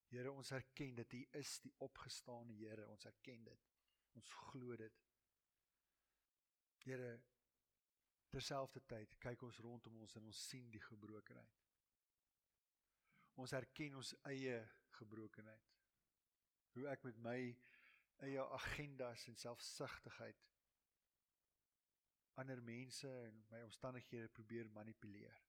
Here, 0.09 0.33
ons 0.33 0.50
erken 0.50 0.95
dat 0.95 1.12
U 1.12 1.21
is 1.41 1.59
die 1.61 1.73
opgestane 1.85 2.55
Here, 2.57 2.87
ons 2.88 3.05
erken 3.05 3.45
dit. 3.45 3.69
Ons 4.17 4.33
glo 4.49 4.76
dit. 4.81 5.05
Here, 6.87 7.12
terselfdertyd 8.33 9.17
kyk 9.23 9.43
ons 9.43 9.61
rondom 9.67 10.00
ons 10.07 10.17
en 10.17 10.29
ons 10.31 10.43
sien 10.49 10.71
die 10.73 10.83
gebrokenheid. 10.83 11.62
Ons 13.43 13.53
erken 13.59 13.99
ons 14.00 14.15
eie 14.31 14.61
gebrokenheid. 14.97 15.73
Hoe 16.76 16.87
ek 16.93 17.05
met 17.05 17.19
my 17.21 17.38
eie 18.25 18.43
agendas 18.59 19.27
en 19.29 19.37
selfsugtigheid 19.37 20.47
ander 22.37 22.63
mense 22.63 23.09
en 23.09 23.45
my 23.49 23.63
omstandighede 23.63 24.29
probeer 24.29 24.69
manipuleer. 24.71 25.43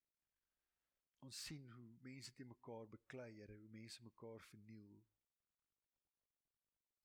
Ons 1.26 1.40
sien 1.44 1.72
hoe 1.72 1.88
mense 2.02 2.34
te 2.34 2.46
mekaar 2.46 2.88
beklei, 2.88 3.32
Here, 3.36 3.54
hoe 3.54 3.70
mense 3.70 4.04
mekaar 4.04 4.44
verniel. 4.52 5.02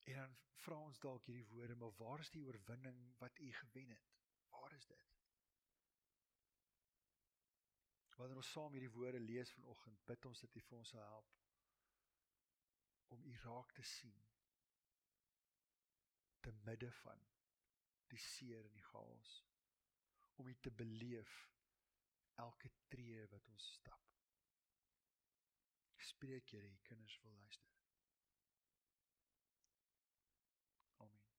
En 0.05 0.19
dan 0.21 0.37
vra 0.63 0.77
ons 0.87 0.99
dalk 0.99 1.25
hierdie 1.27 1.47
woorde, 1.51 1.75
maar 1.75 1.95
waar 1.99 2.23
is 2.23 2.31
die 2.31 2.43
oorwinning 2.43 3.01
wat 3.19 3.39
U 3.39 3.51
gewen 3.59 3.89
het? 3.89 4.15
Waar 4.49 4.73
is 4.77 4.87
dit? 4.87 5.11
Wanneer 8.15 8.39
ons 8.39 8.51
saam 8.51 8.71
hierdie 8.71 8.93
woorde 8.93 9.19
lees 9.19 9.51
vanoggend, 9.51 10.03
bid 10.05 10.25
ons 10.25 10.45
dat 10.45 10.55
U 10.55 10.61
vir 10.67 10.77
ons 10.77 10.95
sal 10.95 11.07
help 11.07 11.39
om 13.15 13.25
U 13.25 13.33
raak 13.43 13.73
te 13.75 13.83
sien 13.83 14.21
te 16.43 16.51
midde 16.67 16.91
van 17.03 17.19
die 18.11 18.19
seer 18.19 18.65
en 18.67 18.75
die 18.75 18.87
chaos 18.91 19.33
om 20.41 20.49
U 20.49 20.55
te 20.65 20.71
beleef 20.71 21.33
elke 22.41 22.71
tree 22.91 23.27
wat 23.31 23.47
ons 23.53 23.67
stap. 23.77 24.01
Spreek 26.03 26.49
Here, 26.51 26.67
U 26.67 26.79
kinders 26.87 27.19
wil 27.23 27.35
luister. 27.37 27.69
Amen. 31.05 31.29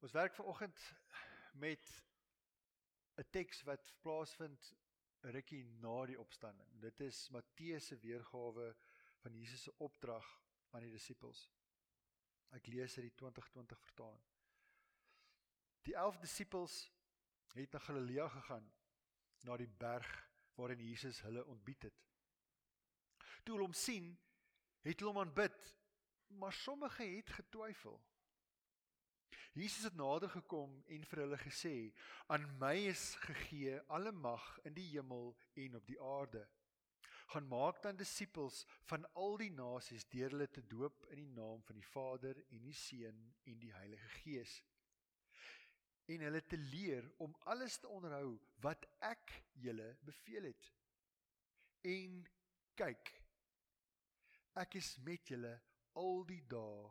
Ons 0.00 0.16
werk 0.16 0.34
vanoggend 0.38 0.86
met 1.66 1.90
'n 3.20 3.28
teks 3.30 3.62
wat 3.68 3.92
plaasvind 4.00 4.72
rukkie 5.20 5.64
na 5.64 6.06
die 6.06 6.18
opstanding. 6.18 6.80
Dit 6.80 7.00
is 7.00 7.28
Matteus 7.28 7.86
se 7.86 7.98
weergawe 7.98 8.76
van 9.22 9.34
Jesus 9.34 9.62
se 9.62 9.74
opdrag 9.78 10.30
aan 10.70 10.80
die 10.80 10.90
disippels. 10.90 11.50
Ek 12.56 12.68
lees 12.68 12.96
uit 12.98 13.06
die 13.08 13.16
2020 13.16 13.80
vertaling. 13.88 14.24
Die 15.88 15.96
11 15.98 16.20
disippels 16.22 16.76
het 17.56 17.72
na 17.72 17.80
Galilea 17.82 18.28
gegaan, 18.32 18.68
na 19.48 19.56
die 19.56 19.68
berg 19.68 20.08
waarin 20.56 20.84
Jesus 20.84 21.20
hulle 21.26 21.44
ontbied 21.48 21.88
het. 21.88 22.00
Toe 23.42 23.56
hulle 23.56 23.66
hom 23.66 23.76
sien, 23.76 24.12
het 24.86 25.00
hulle 25.00 25.12
hom 25.12 25.22
aanbid, 25.24 25.58
maar 26.38 26.52
sommige 26.52 27.04
het 27.04 27.30
getwyfel. 27.40 27.98
Jesus 29.52 29.84
het 29.84 29.96
nader 30.00 30.30
gekom 30.32 30.78
en 30.88 31.04
vir 31.04 31.24
hulle 31.24 31.38
gesê: 31.42 31.92
"Aan 32.32 32.46
my 32.60 32.76
is 32.88 33.14
gegee 33.26 33.80
alle 33.88 34.12
mag 34.12 34.58
in 34.64 34.74
die 34.74 34.88
hemel 34.94 35.36
en 35.54 35.76
op 35.76 35.86
die 35.86 36.00
aarde. 36.00 36.48
Gaan 37.32 37.48
maak 37.48 37.80
dan 37.82 37.96
disippels 37.96 38.64
van 38.90 39.06
al 39.16 39.38
die 39.40 39.52
nasies 39.52 40.04
deur 40.12 40.34
hulle 40.34 40.50
te 40.52 40.64
doop 40.68 41.06
in 41.10 41.22
die 41.22 41.32
naam 41.32 41.62
van 41.64 41.78
die 41.80 41.88
Vader 41.94 42.36
en 42.50 42.66
die 42.66 42.76
Seun 42.76 43.24
en 43.48 43.58
die 43.62 43.72
Heilige 43.72 44.08
Gees." 44.20 44.60
en 46.10 46.24
hulle 46.26 46.42
te 46.46 46.56
leer 46.56 47.06
om 47.22 47.34
alles 47.52 47.78
te 47.78 47.88
onderhou 47.88 48.36
wat 48.64 48.86
ek 49.06 49.32
julle 49.64 49.88
beveel 50.06 50.48
het. 50.50 50.70
En 51.88 52.18
kyk, 52.78 53.12
ek 54.62 54.78
is 54.80 54.94
met 55.06 55.32
julle 55.32 55.52
al 56.00 56.24
die 56.28 56.42
dae 56.50 56.90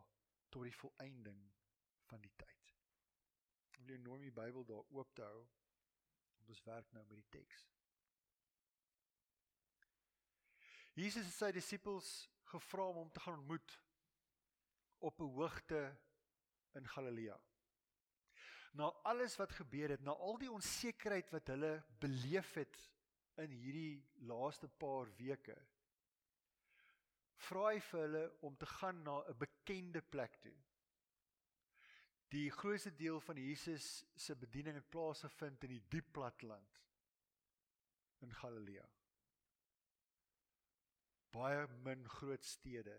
tot 0.52 0.66
die 0.68 0.76
volëinding 0.76 1.42
van 2.08 2.24
die 2.24 2.32
tyd. 2.40 2.72
Ek 3.68 3.78
wil 3.78 3.94
jou 3.94 4.00
nooi 4.04 4.18
om 4.18 4.26
die 4.26 4.36
Bybel 4.40 4.66
daar 4.68 4.96
oop 4.96 5.14
te 5.16 5.26
hou. 5.26 5.44
Ons 6.48 6.64
werk 6.66 6.90
nou 6.92 7.04
met 7.06 7.16
die 7.16 7.30
teks. 7.38 7.68
Jesus 10.92 11.24
het 11.24 11.34
sy 11.38 11.48
disippels 11.56 12.08
gevra 12.52 12.84
om 12.90 12.98
hom 13.00 13.12
te 13.12 13.20
gaan 13.24 13.38
ontmoet 13.38 13.78
op 15.08 15.20
'n 15.20 15.34
hoogte 15.36 15.80
in 16.76 16.88
Galilea. 16.88 17.38
Na 18.72 18.84
alles 19.02 19.36
wat 19.36 19.52
gebeur 19.52 19.88
het, 19.88 20.00
na 20.00 20.10
al 20.10 20.38
die 20.38 20.50
onsekerheid 20.50 21.30
wat 21.30 21.46
hulle 21.46 21.84
beleef 21.98 22.54
het 22.54 22.90
in 23.36 23.50
hierdie 23.50 24.04
laaste 24.28 24.68
paar 24.68 25.08
weke, 25.16 25.56
vra 27.36 27.66
hy 27.72 27.80
vir 27.80 28.00
hulle 28.00 28.24
om 28.40 28.56
te 28.56 28.66
gaan 28.66 29.02
na 29.02 29.18
'n 29.28 29.38
bekende 29.38 30.02
plek 30.02 30.36
toe. 30.40 30.56
Die 32.28 32.50
grootste 32.50 32.94
deel 32.94 33.20
van 33.20 33.36
Jesus 33.36 34.04
se 34.16 34.36
bediening 34.36 34.74
het 34.74 34.88
plaasgevind 34.88 35.64
in 35.64 35.70
die 35.70 35.84
diep 35.88 36.12
platteland 36.12 36.80
in 38.20 38.32
Galilea. 38.32 38.88
Baie 41.32 41.66
min 41.86 42.04
groot 42.18 42.44
stede. 42.44 42.98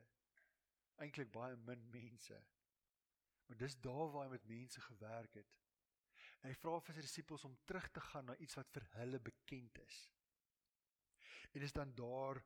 Eintlik 1.02 1.32
baie 1.34 1.56
min 1.68 1.90
mense. 1.94 2.40
Maar 3.48 3.58
dis 3.58 3.78
daar 3.82 4.10
waar 4.12 4.25
hy 4.25 4.32
met 4.34 4.50
mense 4.50 4.82
gewerk 4.82 5.38
het. 5.42 5.60
En 6.42 6.50
hy 6.50 6.56
vra 6.60 6.80
vir 6.84 6.98
sy 6.98 7.06
disippels 7.06 7.46
om 7.48 7.56
terug 7.70 7.88
te 7.96 8.04
gaan 8.10 8.28
na 8.28 8.36
iets 8.44 8.58
wat 8.60 8.72
vir 8.75 8.90
hulle 8.98 9.20
bekend 9.24 9.80
is. 9.86 10.00
En 11.54 11.62
dis 11.63 11.75
dan 11.75 11.94
daar 11.96 12.42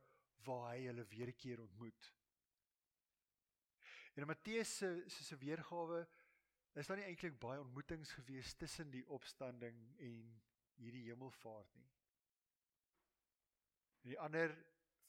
waar 0.45 0.69
hy 0.73 0.85
hulle 0.85 1.05
weer 1.13 1.31
'n 1.31 1.39
keer 1.43 1.61
ontmoet. 1.61 2.13
En 4.13 4.21
in 4.21 4.27
Matteus 4.27 4.77
se 4.77 5.05
se 5.07 5.37
weergawe 5.37 6.07
is 6.73 6.87
daar 6.87 6.97
nie 6.97 7.05
eintlik 7.05 7.39
baie 7.39 7.59
ontmoetings 7.59 8.11
gewees 8.11 8.53
tussen 8.53 8.91
die 8.91 9.07
opstanding 9.07 9.77
en 9.97 10.41
hierdie 10.75 11.03
hemelvaart 11.09 11.75
nie. 11.75 11.89
In 14.03 14.09
die 14.09 14.19
ander 14.19 14.53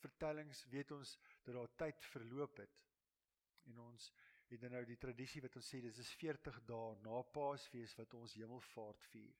vertellings 0.02 0.64
weet 0.72 0.92
ons 0.96 1.16
dat 1.44 1.54
daar 1.54 1.74
tyd 1.82 2.04
verloop 2.12 2.56
het. 2.62 2.80
En 3.68 3.78
ons 3.84 4.10
het 4.48 4.64
nou 4.72 4.84
die 4.88 4.96
tradisie 5.00 5.42
wat 5.44 5.56
ons 5.60 5.68
sê 5.68 5.80
dis 5.84 6.00
is 6.00 6.14
40 6.20 6.62
dae 6.68 6.96
na 7.04 7.20
Paasfees 7.36 7.94
wat 7.98 8.14
ons 8.16 8.36
hemelvaart 8.40 9.04
vier. 9.12 9.34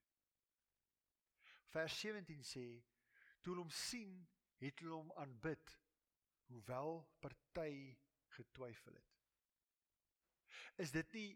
Vers 1.73 2.01
17 2.01 2.45
sê 2.45 2.67
toe 3.41 3.53
hulle 3.53 3.65
hom 3.65 3.73
sien, 3.73 4.15
het 4.61 4.81
hulle 4.83 4.99
hom 4.99 5.13
aanbid 5.23 5.75
hoewel 6.49 7.03
party 7.23 7.95
getwyfel 8.37 8.97
het. 8.97 9.17
Is 10.85 10.93
dit 10.95 11.13
nie 11.17 11.29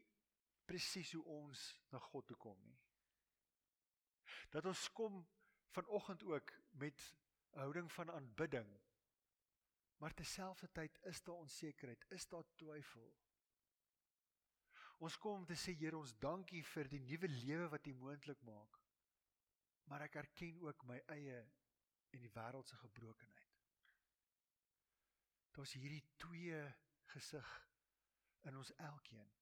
presies 0.68 1.12
hoe 1.16 1.24
ons 1.36 1.64
na 1.92 2.00
God 2.10 2.28
toe 2.30 2.38
kom 2.40 2.58
nie? 2.64 2.78
Dat 4.52 4.66
ons 4.68 4.84
kom 4.96 5.22
vanoggend 5.72 6.24
ook 6.28 6.52
met 6.80 7.00
'n 7.52 7.58
houding 7.58 7.92
van 7.92 8.10
aanbidding. 8.10 8.68
Maar 10.02 10.14
terselfdertyd 10.14 10.99
is 11.02 11.23
daar 11.23 11.35
onsekerheid, 11.35 12.04
is 12.09 12.28
daar 12.28 12.44
twyfel. 12.54 13.12
Ons 14.99 15.18
kom 15.18 15.37
om 15.37 15.44
te 15.47 15.54
sê 15.54 15.76
Here, 15.78 15.94
ons 15.94 16.14
dankie 16.18 16.64
vir 16.73 16.90
die 16.90 17.00
nuwe 17.06 17.30
lewe 17.30 17.68
wat 17.71 17.87
U 17.87 17.94
moontlik 18.00 18.42
maak. 18.49 18.80
Maar 19.87 20.09
ek 20.09 20.18
erken 20.25 20.59
ook 20.66 20.82
my 20.90 20.99
eie 21.14 21.38
en 22.11 22.26
die 22.26 22.32
wêreld 22.35 22.66
se 22.66 22.80
gebrokenheid. 22.82 23.62
Daar's 25.54 25.76
hierdie 25.78 26.02
twee 26.18 26.59
gesig 27.14 27.54
in 28.50 28.59
ons 28.59 28.75
elkeen. 28.82 29.32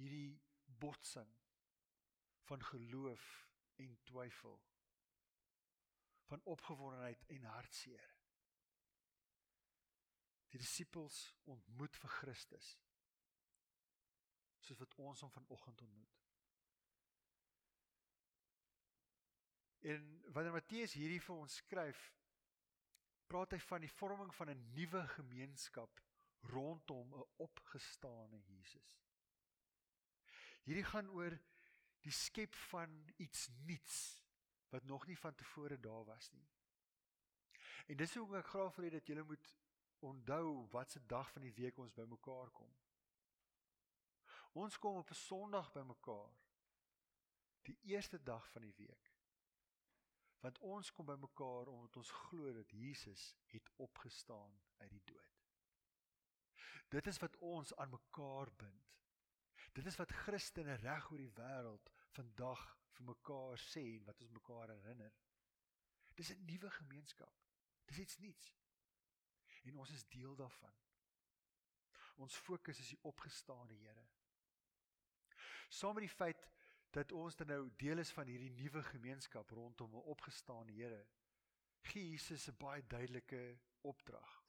Hierdie 0.00 0.40
botsing 0.80 1.36
van 2.48 2.64
geloof 2.72 3.30
en 3.84 4.00
twyfel 4.08 4.62
van 6.32 6.52
opgewondenheid 6.56 7.28
en 7.36 7.52
hartseer. 7.52 8.15
Die 10.52 10.58
disippels 10.58 11.34
ontmoet 11.44 11.96
vir 11.96 12.12
Christus 12.20 12.76
soos 14.66 14.80
wat 14.82 14.94
ons 14.98 15.20
hom 15.22 15.30
vanoggend 15.30 15.82
ontmoet. 15.84 16.22
En 19.86 20.06
wanneer 20.34 20.56
Matteus 20.56 20.96
hierdie 20.98 21.20
vir 21.22 21.36
ons 21.36 21.58
skryf, 21.62 22.00
praat 23.30 23.54
hy 23.54 23.60
van 23.62 23.84
die 23.84 23.92
vorming 23.92 24.32
van 24.34 24.50
'n 24.50 24.64
nuwe 24.74 25.02
gemeenskap 25.14 26.00
rondom 26.50 27.14
'n 27.14 27.28
opgestane 27.46 28.40
Jesus. 28.42 28.98
Hierdie 30.66 30.84
gaan 30.84 31.10
oor 31.10 31.38
die 32.02 32.12
skep 32.12 32.54
van 32.70 33.12
iets 33.16 33.48
nuuts 33.48 34.22
wat 34.68 34.84
nog 34.84 35.06
nie 35.06 35.18
van 35.18 35.34
tevore 35.34 35.80
daar 35.80 36.04
was 36.04 36.30
nie. 36.32 36.48
En 37.86 37.96
dis 37.96 38.14
hoe 38.14 38.36
ek 38.36 38.46
graag 38.46 38.74
wil 38.74 38.84
hê 38.84 38.90
dat 38.90 39.06
julle 39.06 39.22
moet 39.22 39.54
onthou 40.06 40.66
wat 40.70 40.90
se 40.90 41.06
dag 41.06 41.30
van 41.32 41.42
die 41.42 41.54
week 41.54 41.78
ons 41.82 41.94
bymekaar 41.94 42.50
kom. 42.50 42.74
Ons 44.52 44.78
kom 44.78 44.96
op 44.96 45.10
'n 45.10 45.14
Sondag 45.14 45.72
bymekaar. 45.72 46.34
Die 47.62 47.78
eerste 47.82 48.22
dag 48.22 48.50
van 48.50 48.62
die 48.62 48.74
week. 48.76 49.12
Want 50.40 50.58
ons 50.58 50.92
kom 50.92 51.06
bymekaar 51.06 51.66
omdat 51.66 51.96
ons 51.96 52.10
glo 52.10 52.52
dat 52.52 52.70
Jesus 52.70 53.36
het 53.46 53.70
opgestaan 53.76 54.60
uit 54.76 54.90
die 54.90 55.04
dood. 55.04 55.42
Dit 56.88 57.06
is 57.06 57.18
wat 57.18 57.36
ons 57.36 57.74
aan 57.76 57.90
mekaar 57.90 58.52
bind. 58.56 58.94
Dit 59.72 59.86
is 59.86 59.96
wat 59.96 60.12
Christene 60.12 60.74
reg 60.74 61.10
oor 61.10 61.18
die 61.18 61.32
wêreld 61.34 61.90
vandag 62.16 62.62
vir 62.96 63.04
mekaar 63.04 63.58
sê 63.58 63.82
en 63.96 64.04
wat 64.04 64.20
ons 64.20 64.30
mekaar 64.30 64.68
herinner. 64.68 65.12
Dis 66.14 66.30
'n 66.30 66.44
nuwe 66.44 66.70
gemeenskap. 66.70 67.34
Dis 67.84 67.98
iets 67.98 68.18
nuuts. 68.18 68.54
En 69.66 69.78
ons 69.82 69.90
is 69.90 70.04
deel 70.14 70.34
daarvan. 70.38 70.74
Ons 72.22 72.36
fokus 72.46 72.78
is 72.80 72.92
die 72.94 73.02
opgestaane 73.10 73.74
Here. 73.74 74.06
Saam 75.68 75.98
met 75.98 76.06
die 76.06 76.14
feit 76.14 76.46
dat 76.94 77.12
ons 77.12 77.36
dan 77.36 77.50
nou 77.50 77.62
deel 77.76 78.00
is 78.00 78.12
van 78.14 78.30
hierdie 78.30 78.52
nuwe 78.54 78.82
gemeenskap 78.86 79.50
rondom 79.58 79.96
'n 79.98 80.08
opgestaane 80.14 80.72
Here, 80.72 81.02
gee 81.82 82.10
Jesus 82.10 82.48
'n 82.48 82.56
baie 82.58 82.86
duidelike 82.86 83.42
opdrag. 83.80 84.42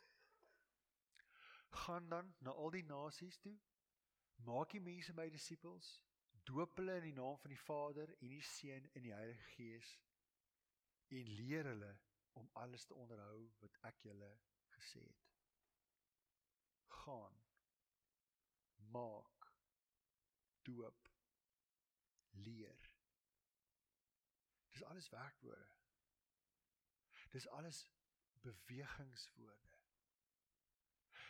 Gaan 1.69 2.10
dan 2.10 2.36
na 2.39 2.51
al 2.51 2.69
die 2.71 2.86
nasies 2.86 3.38
toe, 3.38 3.58
maak 4.36 4.71
die 4.71 4.82
mense 4.82 5.13
my 5.13 5.30
disippels 5.30 6.01
doop 6.47 6.77
hulle 6.80 6.95
in 6.95 7.10
die 7.10 7.17
naam 7.19 7.38
van 7.38 7.51
die 7.51 7.63
Vader 7.63 8.13
en 8.17 8.30
die 8.32 8.41
Seun 8.41 8.89
en 8.93 9.01
die 9.01 9.13
Heilige 9.13 9.49
Gees 9.56 9.99
en 11.08 11.34
leer 11.39 11.65
hulle 11.65 11.97
om 12.34 12.49
alles 12.53 12.86
te 12.86 12.93
onderhou 12.93 13.51
wat 13.60 13.77
ek 13.89 13.99
julle 14.08 14.30
gesê 14.78 15.02
het. 15.04 15.26
Gaan 17.02 17.42
maak 18.94 19.52
doop 20.68 21.12
leer. 22.30 22.92
Dis 24.70 24.84
alles 24.84 25.10
werkwoorde. 25.10 25.70
Dis 27.30 27.48
alles 27.48 27.92
bewegingswoorde. 28.42 29.76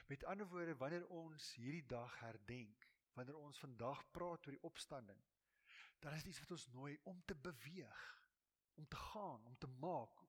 Met 0.08 0.24
ander 0.24 0.48
woorde, 0.48 0.76
wanneer 0.76 1.08
ons 1.08 1.54
hierdie 1.56 1.86
dag 1.86 2.20
herdenk, 2.20 2.88
wanneer 3.14 3.36
ons 3.36 3.60
vandag 3.60 4.04
praat 4.12 4.46
oor 4.46 4.56
die 4.56 4.64
opstanding, 4.64 5.20
dan 6.00 6.14
is 6.14 6.24
dit 6.24 6.32
iets 6.32 6.40
wat 6.40 6.54
ons 6.56 6.68
nooi 6.68 7.00
om 7.04 7.24
te 7.26 7.36
beweeg, 7.36 8.04
om 8.74 8.88
te 8.88 8.96
gaan, 8.96 9.46
om 9.46 9.58
te 9.58 9.68
maak, 9.68 10.22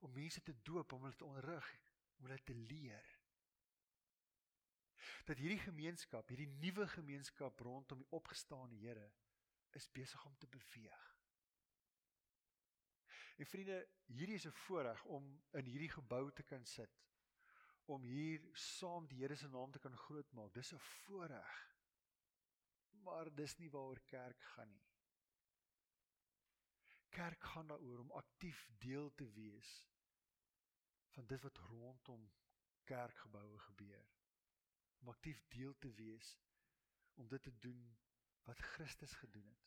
om 0.00 0.12
mense 0.12 0.42
te 0.42 0.54
doop, 0.62 0.92
om 0.92 1.02
hulle 1.02 1.16
te 1.16 1.24
onderrig, 1.24 1.70
om 2.18 2.26
hulle 2.26 2.42
te 2.42 2.54
leer. 2.54 3.14
Dat 5.28 5.38
hierdie 5.38 5.60
gemeenskap, 5.62 6.28
hierdie 6.28 6.50
nuwe 6.62 6.86
gemeenskap 6.88 7.60
rondom 7.60 8.02
die 8.02 8.10
opgestane 8.16 8.76
Here 8.80 9.10
is 9.76 9.90
besig 9.92 10.24
om 10.26 10.36
te 10.36 10.48
beweeg. 10.48 11.06
En 13.38 13.46
vriende, 13.46 13.78
hierdie 14.06 14.38
is 14.40 14.46
'n 14.46 14.56
voorreg 14.66 15.04
om 15.04 15.26
in 15.52 15.64
hierdie 15.64 15.92
gebou 15.94 16.32
te 16.32 16.42
kan 16.42 16.64
sit 16.64 17.04
om 17.84 18.02
hier 18.02 18.42
saam 18.52 19.06
die 19.06 19.22
Here 19.22 19.36
se 19.36 19.48
naam 19.48 19.72
te 19.72 19.78
kan 19.78 19.96
grootmaak. 19.96 20.52
Dis 20.54 20.72
'n 20.72 20.78
voorreg 20.78 21.68
maar 23.08 23.34
dis 23.34 23.56
nie 23.58 23.70
waaroor 23.70 24.00
kerk 24.06 24.42
gaan 24.54 24.70
nie. 24.72 24.86
Kerk 27.08 27.44
gaan 27.52 27.70
daaroor 27.72 27.98
om 27.98 28.10
aktief 28.20 28.66
deel 28.84 29.14
te 29.14 29.30
wees 29.32 29.70
van 31.18 31.26
dit 31.26 31.42
wat 31.42 31.58
rondom 31.58 32.30
kerkgeboue 32.84 33.58
gebeur. 33.58 34.10
Om 35.02 35.08
aktief 35.08 35.40
deel 35.48 35.74
te 35.78 35.90
wees 35.94 36.36
om 37.14 37.28
dit 37.28 37.42
te 37.42 37.58
doen 37.58 37.98
wat 38.46 38.58
Christus 38.58 39.12
gedoen 39.12 39.48
het. 39.48 39.64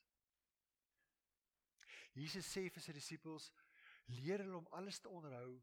Jesus 2.16 2.48
sê 2.48 2.64
vir 2.72 2.84
sy 2.84 2.96
disippels: 2.96 3.50
"Leer 4.16 4.40
hulle 4.46 4.62
om 4.62 4.70
alles 4.80 5.00
te 5.00 5.12
onderhou 5.12 5.60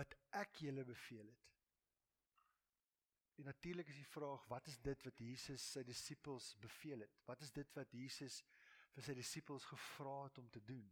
wat 0.00 0.16
ek 0.40 0.62
julle 0.64 0.84
beveel 0.84 1.28
het." 1.28 1.44
En 3.36 3.44
natuurlik 3.44 3.88
is 3.88 4.00
die 4.00 4.12
vraag, 4.16 4.46
wat 4.48 4.66
is 4.66 4.80
dit 4.80 5.04
wat 5.04 5.18
Jesus 5.18 5.72
sy 5.72 5.84
disippels 5.84 6.54
beveel 6.58 7.04
het? 7.04 7.20
Wat 7.28 7.44
is 7.44 7.52
dit 7.52 7.76
wat 7.76 7.92
Jesus 7.92 8.40
vir 8.96 9.04
sy 9.10 9.14
disippels 9.14 9.68
gevra 9.74 10.22
het 10.24 10.38
om 10.38 10.48
te 10.50 10.64
doen? 10.72 10.88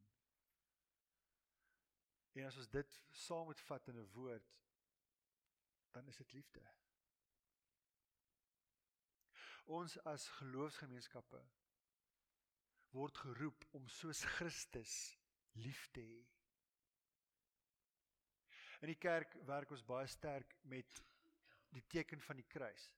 En 2.37 2.45
as 2.45 2.57
ons 2.61 2.69
dit 2.69 2.97
saam 3.17 3.47
moet 3.49 3.61
vat 3.69 3.87
in 3.89 3.99
'n 4.01 4.11
woord, 4.13 4.51
dan 5.97 6.09
is 6.09 6.17
dit 6.17 6.33
liefde. 6.33 6.65
Ons 9.65 9.97
as 10.05 10.29
geloofsgemeenskappe 10.29 11.41
word 12.93 13.17
geroep 13.19 13.65
om 13.71 13.89
soos 13.89 14.23
Christus 14.37 15.17
lief 15.65 15.89
te 15.97 16.05
hê. 16.05 16.21
In 18.85 18.93
die 18.93 19.01
kerk 19.01 19.35
werk 19.49 19.73
ons 19.75 19.85
baie 19.89 20.07
sterk 20.07 20.57
met 20.63 21.03
die 21.73 21.85
teken 21.89 22.21
van 22.21 22.37
die 22.37 22.49
kruis. 22.53 22.91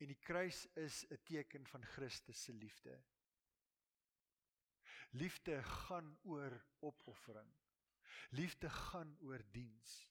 En 0.00 0.06
die 0.06 0.20
kruis 0.22 0.66
is 0.74 1.04
'n 1.10 1.18
teken 1.24 1.66
van 1.66 1.84
Christus 1.84 2.44
se 2.44 2.52
liefde. 2.52 3.02
Liefde 5.10 5.62
gaan 5.62 6.18
oor 6.22 6.64
opoffering. 6.78 7.54
Liefde 8.30 8.70
gaan 8.70 9.16
oor 9.20 9.42
diens. 9.50 10.08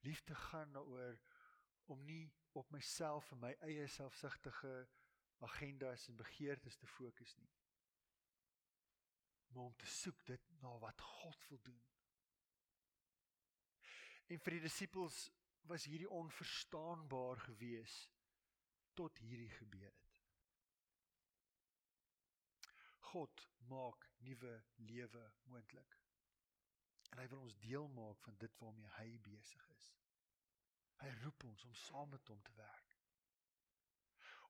Liefde 0.00 0.34
gaan 0.34 0.72
daaroor 0.72 1.18
om 1.84 2.04
nie 2.04 2.32
op 2.52 2.70
myself 2.70 3.30
en 3.32 3.38
my 3.38 3.52
eie 3.66 3.86
selfsugtige 3.86 4.88
agendas 5.38 6.08
en 6.08 6.16
begeertes 6.16 6.76
te 6.76 6.86
fokus 6.86 7.34
nie. 7.36 7.50
Maar 9.48 9.64
om 9.64 9.76
te 9.76 9.86
soek 9.86 10.24
dit 10.26 10.50
na 10.60 10.78
wat 10.78 11.00
God 11.00 11.48
wil 11.48 11.60
doen. 11.62 11.82
En 14.28 14.40
vir 14.44 14.58
die 14.58 14.64
disippels 14.66 15.28
was 15.68 15.84
hierdie 15.88 16.10
onverstaanbaar 16.10 17.40
gewees 17.46 17.96
tot 18.94 19.18
hierdie 19.24 19.52
gebeur 19.60 19.92
het. 19.92 20.17
God 23.08 23.48
maak 23.68 24.10
nuwe 24.26 24.54
lewe 24.76 25.24
moontlik. 25.42 25.96
En 27.10 27.22
hy 27.22 27.28
wil 27.32 27.46
ons 27.46 27.58
deel 27.64 27.88
maak 27.96 28.20
van 28.26 28.36
dit 28.42 28.58
waarmee 28.60 28.90
hy 28.98 29.08
besig 29.24 29.68
is. 29.76 29.86
Hy 31.00 31.10
roep 31.22 31.44
ons 31.48 31.64
om 31.64 31.74
saam 31.86 32.10
met 32.12 32.28
hom 32.28 32.40
te 32.42 32.54
werk. 32.58 32.96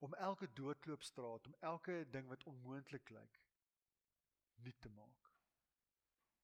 Om 0.06 0.14
elke 0.14 0.48
doodloopstraat, 0.52 1.46
om 1.46 1.56
elke 1.70 2.00
ding 2.10 2.28
wat 2.30 2.44
onmoontlik 2.50 3.10
lyk, 3.14 3.40
nuut 4.64 4.80
te 4.80 4.90
maak. 4.94 5.30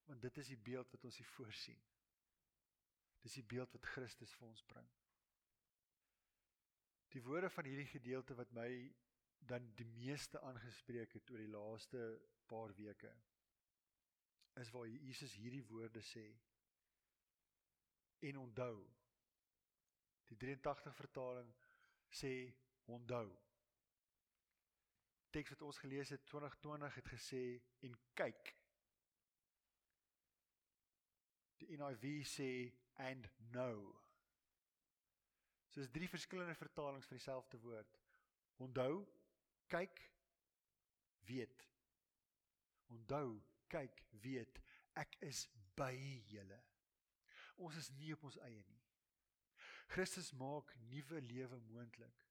Want 0.04 0.22
dit 0.22 0.38
is 0.42 0.50
die 0.52 0.60
beeld 0.68 0.90
wat 0.90 1.04
ons 1.08 1.16
hier 1.16 1.30
voorsien. 1.36 1.80
Dis 3.24 3.38
die 3.38 3.46
beeld 3.54 3.72
wat 3.72 3.90
Christus 3.94 4.34
vir 4.38 4.48
ons 4.48 4.64
bring. 4.68 4.90
Die 7.14 7.22
woorde 7.22 7.50
van 7.50 7.64
hierdie 7.70 7.88
gedeelte 7.88 8.34
wat 8.34 8.50
my 8.52 8.68
dan 9.46 9.70
die 9.76 9.86
meeste 9.86 10.40
aangespreek 10.40 11.12
het 11.18 11.30
oor 11.30 11.42
die 11.42 11.52
laaste 11.52 12.02
paar 12.48 12.74
weke 12.76 13.12
is 14.60 14.70
waar 14.70 14.86
Jesus 14.86 15.34
hierdie 15.34 15.64
woorde 15.66 16.02
sê. 16.02 16.24
En 18.18 18.38
onthou 18.38 18.76
die 20.30 20.36
83 20.36 20.94
vertaling 20.96 21.50
sê 22.14 22.32
onthou. 22.84 23.26
Teks 25.34 25.50
wat 25.54 25.64
ons 25.66 25.80
gelees 25.82 26.12
het 26.14 26.22
2020 26.30 26.94
het 27.00 27.10
gesê 27.16 27.42
en 27.88 27.98
kyk. 28.14 28.54
Die 31.58 31.76
NIV 31.80 32.06
sê 32.28 32.48
and 33.02 33.26
know. 33.50 33.90
So 35.74 35.82
is 35.82 35.90
drie 35.90 36.08
verskillende 36.08 36.54
vertalings 36.54 37.06
vir 37.10 37.18
dieselfde 37.18 37.58
woord. 37.58 37.98
Onthou 38.62 39.02
kyk 39.68 40.00
weet. 41.26 41.68
Onthou 42.92 43.42
kyk 43.72 44.04
weet. 44.22 44.60
Ek 44.94 45.16
is 45.26 45.46
by 45.76 45.94
julle. 46.30 46.60
Ons 47.56 47.78
is 47.78 47.90
nie 47.98 48.12
op 48.14 48.26
ons 48.28 48.38
eie 48.46 48.62
nie. 48.68 48.80
Christus 49.94 50.32
maak 50.38 50.72
nuwe 50.90 51.20
lewe 51.28 51.60
moontlik 51.68 52.22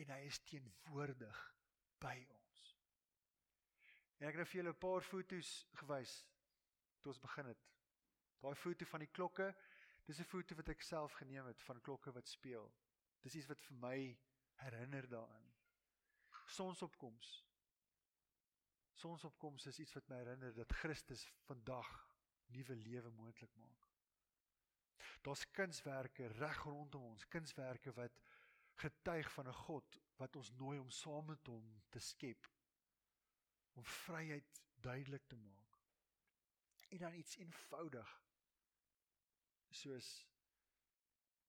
en 0.00 0.10
hy 0.10 0.20
is 0.26 0.40
teenwoordig 0.48 1.40
by 2.02 2.14
ons. 2.34 2.62
En 4.18 4.28
ek 4.28 4.36
het 4.36 4.42
nou 4.42 4.48
vir 4.50 4.60
julle 4.60 4.74
'n 4.74 4.82
paar 4.86 5.06
foto's 5.06 5.52
gewys 5.80 6.14
toe 7.00 7.12
ons 7.12 7.22
begin 7.26 7.46
het. 7.52 7.64
Daai 8.40 8.54
foto 8.54 8.84
van 8.84 9.00
die 9.00 9.12
klokke 9.18 9.54
dis 10.06 10.20
'n 10.20 10.30
foto 10.30 10.54
wat 10.54 10.68
ek 10.68 10.82
self 10.82 11.12
geneem 11.12 11.46
het 11.46 11.62
van 11.62 11.80
klokke 11.80 12.12
wat 12.12 12.28
speel. 12.28 12.72
Dis 13.22 13.34
iets 13.34 13.48
wat 13.48 13.62
vir 13.62 13.76
my 13.76 14.18
herinner 14.56 15.08
daaraan 15.08 15.53
sonsopkoms. 16.46 17.44
Sonsopkoms 18.92 19.66
is 19.66 19.78
iets 19.78 19.92
wat 19.92 20.08
my 20.08 20.16
herinner 20.16 20.54
dat 20.54 20.72
Christus 20.72 21.24
vandag 21.46 21.90
nuwe 22.46 22.76
lewe 22.76 23.10
moontlik 23.10 23.54
maak. 23.54 23.88
Daar's 25.22 25.50
kunswerke 25.50 26.26
reg 26.26 26.62
rondom 26.62 27.02
ons, 27.02 27.28
kunswerke 27.28 27.92
wat 27.92 28.20
getuig 28.74 29.30
van 29.32 29.48
'n 29.48 29.52
God 29.66 30.00
wat 30.16 30.36
ons 30.36 30.50
nooi 30.50 30.78
om 30.78 30.90
saam 30.90 31.26
met 31.26 31.46
hom 31.46 31.82
te 31.88 31.98
skep 31.98 32.50
om 33.72 33.84
vryheid 33.84 34.62
duidelik 34.74 35.26
te 35.26 35.36
maak. 35.36 35.80
En 36.88 36.98
dan 36.98 37.14
iets 37.14 37.36
eenvoudig 37.36 38.22
soos 39.70 40.26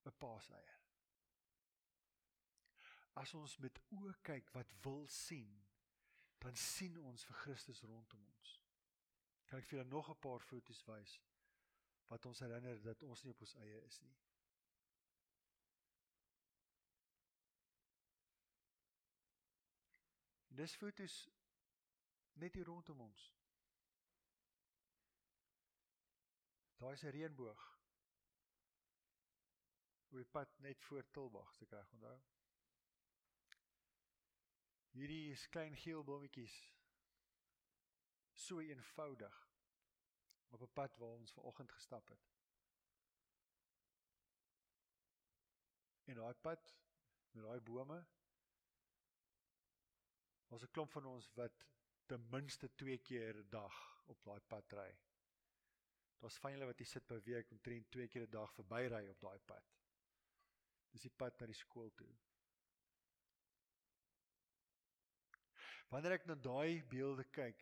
'n 0.06 0.18
paaseier 0.18 0.75
as 3.16 3.34
ons 3.34 3.58
met 3.64 3.80
oë 3.96 4.14
kyk 4.28 4.52
wat 4.56 4.74
wil 4.84 5.06
sien, 5.08 5.52
dan 6.44 6.58
sien 6.60 6.98
ons 7.00 7.24
vir 7.30 7.38
Christus 7.44 7.82
rondom 7.88 8.26
ons. 8.28 8.52
Kan 9.48 9.62
ek 9.62 9.70
vir 9.70 9.80
julle 9.80 9.90
nog 9.90 10.10
'n 10.10 10.20
paar 10.20 10.44
foto's 10.44 10.84
wys 10.88 11.20
wat 12.08 12.26
ons 12.26 12.40
herinner 12.40 12.82
dat 12.82 13.04
ons 13.04 13.24
nie 13.24 13.32
op 13.32 13.42
ons 13.42 13.56
eie 13.56 13.82
is 13.82 14.02
nie. 14.02 14.18
Dis 20.56 20.76
foto's 20.76 21.16
net 22.34 22.54
hier 22.54 22.66
rondom 22.66 23.02
ons. 23.02 23.34
Daar 26.78 26.94
is 26.94 27.04
'n 27.04 27.16
reënboog. 27.18 27.66
Op 30.10 30.16
die 30.22 30.26
pad 30.26 30.60
net 30.60 30.84
voor 30.84 31.12
Tilbag, 31.12 31.54
se 31.54 31.66
kry 31.66 31.84
onthou. 31.92 32.35
Hierdie 34.96 35.36
klein 35.52 35.76
geel 35.76 36.04
blommetjies. 36.08 36.54
So 38.32 38.60
eenvoudig 38.64 39.40
op 40.56 40.62
'n 40.62 40.74
pad 40.74 40.96
waar 40.98 41.18
ons 41.18 41.32
vanoggend 41.32 41.72
gestap 41.72 42.08
het. 42.10 42.32
En 46.06 46.16
daai 46.16 46.34
pad 46.34 46.76
met 47.32 47.44
daai 47.44 47.62
bome 47.62 48.06
was 50.48 50.64
'n 50.64 50.72
klomp 50.72 50.92
van 50.92 51.06
ons 51.06 51.32
wat 51.34 51.66
ten 52.06 52.30
minste 52.30 52.76
2 52.76 52.98
keer 52.98 53.36
'n 53.36 53.50
dag 53.50 54.04
op 54.06 54.24
daai 54.24 54.40
pad 54.40 54.72
ry. 54.72 54.92
Daar's 56.20 56.38
van 56.38 56.52
julle 56.52 56.66
wat 56.66 56.78
hier 56.78 56.88
sit 56.88 57.06
per 57.06 57.22
week 57.22 57.52
omtrent 57.52 57.92
2 57.92 58.08
keer 58.08 58.22
'n 58.28 58.30
dag 58.30 58.54
verbyry 58.54 59.10
op 59.10 59.20
daai 59.20 59.40
pad. 59.40 59.74
Dis 60.92 61.02
die 61.02 61.16
pad 61.16 61.40
na 61.40 61.46
die 61.46 61.56
skool 61.64 61.94
toe. 61.96 62.16
Wanneer 65.94 66.18
ek 66.18 66.26
na 66.26 66.36
daai 66.36 66.84
beelde 66.90 67.24
kyk, 67.24 67.62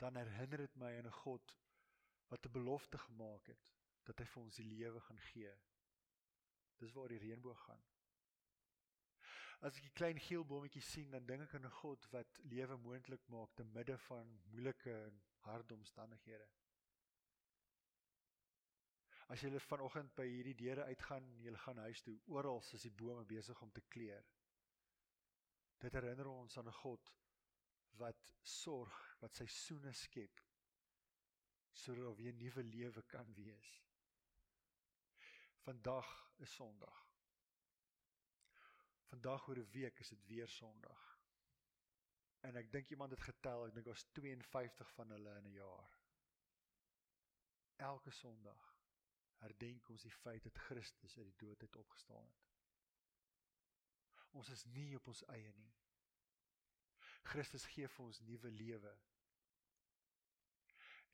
dan 0.00 0.16
herinner 0.16 0.64
dit 0.64 0.76
my 0.76 0.92
aan 0.96 1.08
'n 1.10 1.20
God 1.22 1.56
wat 2.28 2.46
'n 2.46 2.52
belofte 2.52 2.98
gemaak 2.98 3.46
het 3.46 3.72
dat 4.04 4.18
hy 4.18 4.24
vir 4.24 4.42
ons 4.42 4.56
die 4.56 4.70
lewe 4.70 5.00
gaan 5.00 5.20
gee. 5.32 5.52
Dis 6.78 6.92
waar 6.92 7.08
die 7.08 7.18
reënboog 7.18 7.60
gaan. 7.64 7.84
As 9.60 9.76
ek 9.78 9.84
'n 9.84 9.98
klein 9.98 10.20
geel 10.20 10.44
bommetjie 10.44 10.82
sien, 10.82 11.10
dan 11.10 11.26
dink 11.26 11.42
ek 11.42 11.54
aan 11.54 11.66
'n 11.66 11.78
God 11.80 12.06
wat 12.10 12.38
lewe 12.42 12.76
moontlik 12.76 13.28
maak 13.28 13.54
te 13.54 13.64
midde 13.64 13.98
van 13.98 14.40
moeilike 14.52 14.92
en 14.92 15.22
harde 15.48 15.74
omstandighede. 15.74 16.48
As 19.28 19.40
jy 19.40 19.58
vanoggend 19.58 20.14
by 20.14 20.26
hierdie 20.28 20.54
deure 20.54 20.84
uitgaan, 20.84 21.24
jy 21.42 21.54
gaan 21.56 21.78
huis 21.78 22.02
toe, 22.02 22.20
oral 22.26 22.62
is 22.72 22.82
die 22.82 22.90
bome 22.90 23.24
besig 23.24 23.62
om 23.62 23.72
te 23.72 23.82
kleur. 23.88 24.24
Dit 25.78 25.92
herinner 25.92 26.26
ons 26.26 26.58
aan 26.58 26.68
'n 26.68 26.72
God 26.72 27.12
wat 27.96 28.32
sorg, 28.42 29.16
wat 29.20 29.34
seisoene 29.34 29.92
skep 29.92 30.42
sodat 31.76 32.16
weer 32.16 32.32
nuwe 32.32 32.62
lewe 32.64 33.02
kan 33.12 33.34
wees. 33.36 33.72
Vandag 35.66 36.08
is 36.36 36.54
Sondag. 36.54 37.02
Vandag 39.10 39.48
oor 39.48 39.58
'n 39.58 39.70
week 39.70 39.98
is 40.00 40.08
dit 40.08 40.24
weer 40.26 40.48
Sondag. 40.48 41.20
En 42.40 42.56
ek 42.56 42.72
dink 42.72 42.88
iemand 42.88 43.10
het 43.10 43.20
getel, 43.20 43.66
ek 43.66 43.74
dink 43.74 43.86
daar's 43.86 44.08
52 44.12 44.92
van 44.92 45.10
hulle 45.10 45.36
in 45.36 45.46
'n 45.46 45.52
jaar. 45.52 46.00
Elke 47.76 48.10
Sondag 48.10 48.74
herdenk 49.36 49.88
ons 49.88 50.02
die 50.02 50.12
feit 50.12 50.42
dat 50.42 50.58
Christus 50.58 51.18
uit 51.18 51.26
die 51.26 51.46
dood 51.46 51.62
uit 51.62 51.76
opgestaan 51.76 52.26
het. 52.26 52.54
Ons 54.30 54.48
is 54.48 54.64
nie 54.64 54.96
op 54.96 55.06
ons 55.06 55.24
eie 55.24 55.52
nie. 55.52 55.74
Christus 57.26 57.66
gee 57.74 57.88
vir 57.90 58.04
ons 58.04 58.20
nuwe 58.28 58.50
lewe. 58.50 58.92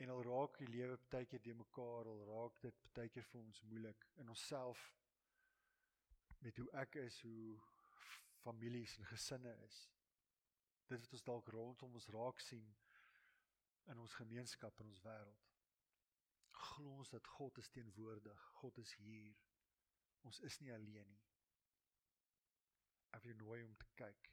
En 0.03 0.11
al 0.13 0.23
raak 0.27 0.59
die 0.61 0.69
lewe 0.69 0.99
baie 1.13 1.29
keer 1.31 1.43
de 1.45 1.55
mekaar, 1.55 2.09
al 2.11 2.25
raak 2.29 2.59
dit 2.65 2.83
baie 2.97 3.13
keer 3.13 3.27
vir 3.31 3.41
ons 3.41 3.63
moeilik 3.71 4.07
in 4.23 4.33
onsself 4.33 4.83
met 6.43 6.59
hoe 6.59 6.69
ek 6.83 6.99
is, 7.05 7.21
hoe 7.23 7.59
families 8.43 8.97
en 8.99 9.07
gesinne 9.13 9.53
is. 9.69 9.79
Dit 10.91 11.05
wat 11.05 11.15
ons 11.19 11.27
dalk 11.29 11.53
rondom 11.55 11.95
ons 12.01 12.11
raak 12.17 12.43
sien 12.43 12.67
in 13.93 14.03
ons 14.03 14.19
gemeenskap 14.19 14.81
en 14.83 14.91
ons 14.91 15.05
wêreld. 15.07 15.49
Glo 16.63 16.99
ons 16.99 17.15
dat 17.15 17.33
God 17.39 17.59
is 17.63 17.71
teenwoordig, 17.75 18.45
God 18.59 18.79
is 18.83 18.93
hier. 19.05 19.39
Ons 20.27 20.43
is 20.47 20.59
nie 20.63 20.75
alleen 20.75 21.09
nie. 21.15 21.25
Ek 23.17 23.25
wil 23.27 23.39
nooi 23.47 23.63
om 23.65 23.75
te 23.79 23.89
kyk 23.99 24.33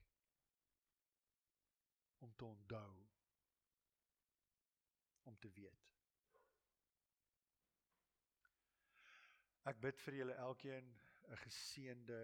om 2.20 2.36
te 2.36 2.46
onthou 2.46 3.08
om 5.30 5.38
te 5.40 5.52
weet. 5.52 5.88
Ek 9.70 9.80
bid 9.84 10.00
vir 10.02 10.16
julle 10.22 10.36
elkeen 10.44 10.88
'n 11.30 11.42
geseënde 11.46 12.20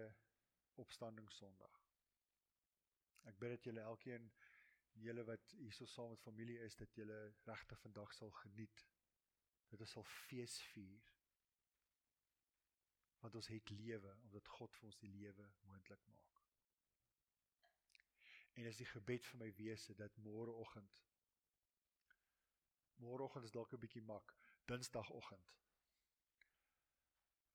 opstanding 0.82 1.30
Sondag. 1.30 1.82
Ek 3.30 3.38
bid 3.38 3.50
dat 3.50 3.64
julle 3.68 3.80
elkeen 3.80 4.30
julle 5.04 5.24
wat 5.28 5.52
hierso 5.60 5.86
saam 5.86 6.08
met 6.10 6.22
familie 6.22 6.58
is 6.58 6.76
dat 6.76 6.94
julle 6.94 7.18
regtig 7.44 7.80
vandag 7.80 8.12
sal 8.12 8.30
geniet. 8.30 8.86
Dat 9.68 9.80
ons 9.80 9.90
sal 9.90 10.04
fees 10.04 10.62
vier. 10.72 11.12
Want 13.20 13.34
ons 13.34 13.46
het 13.46 13.70
lewe 13.70 14.16
omdat 14.22 14.48
God 14.58 14.74
vir 14.76 14.90
ons 14.90 14.98
die 15.02 15.12
lewe 15.12 15.50
moontlik 15.68 16.06
maak. 16.06 16.35
En 18.56 18.64
is 18.64 18.78
die 18.80 18.88
gebed 18.88 19.26
vir 19.28 19.40
my 19.42 19.50
wese 19.58 19.94
dat 19.94 20.16
môreoggend 20.24 21.02
môreoggend 23.04 23.44
is 23.44 23.52
dalk 23.52 23.72
'n 23.72 23.80
bietjie 23.80 24.02
mak, 24.02 24.32
Dinsdagoggend. 24.64 25.52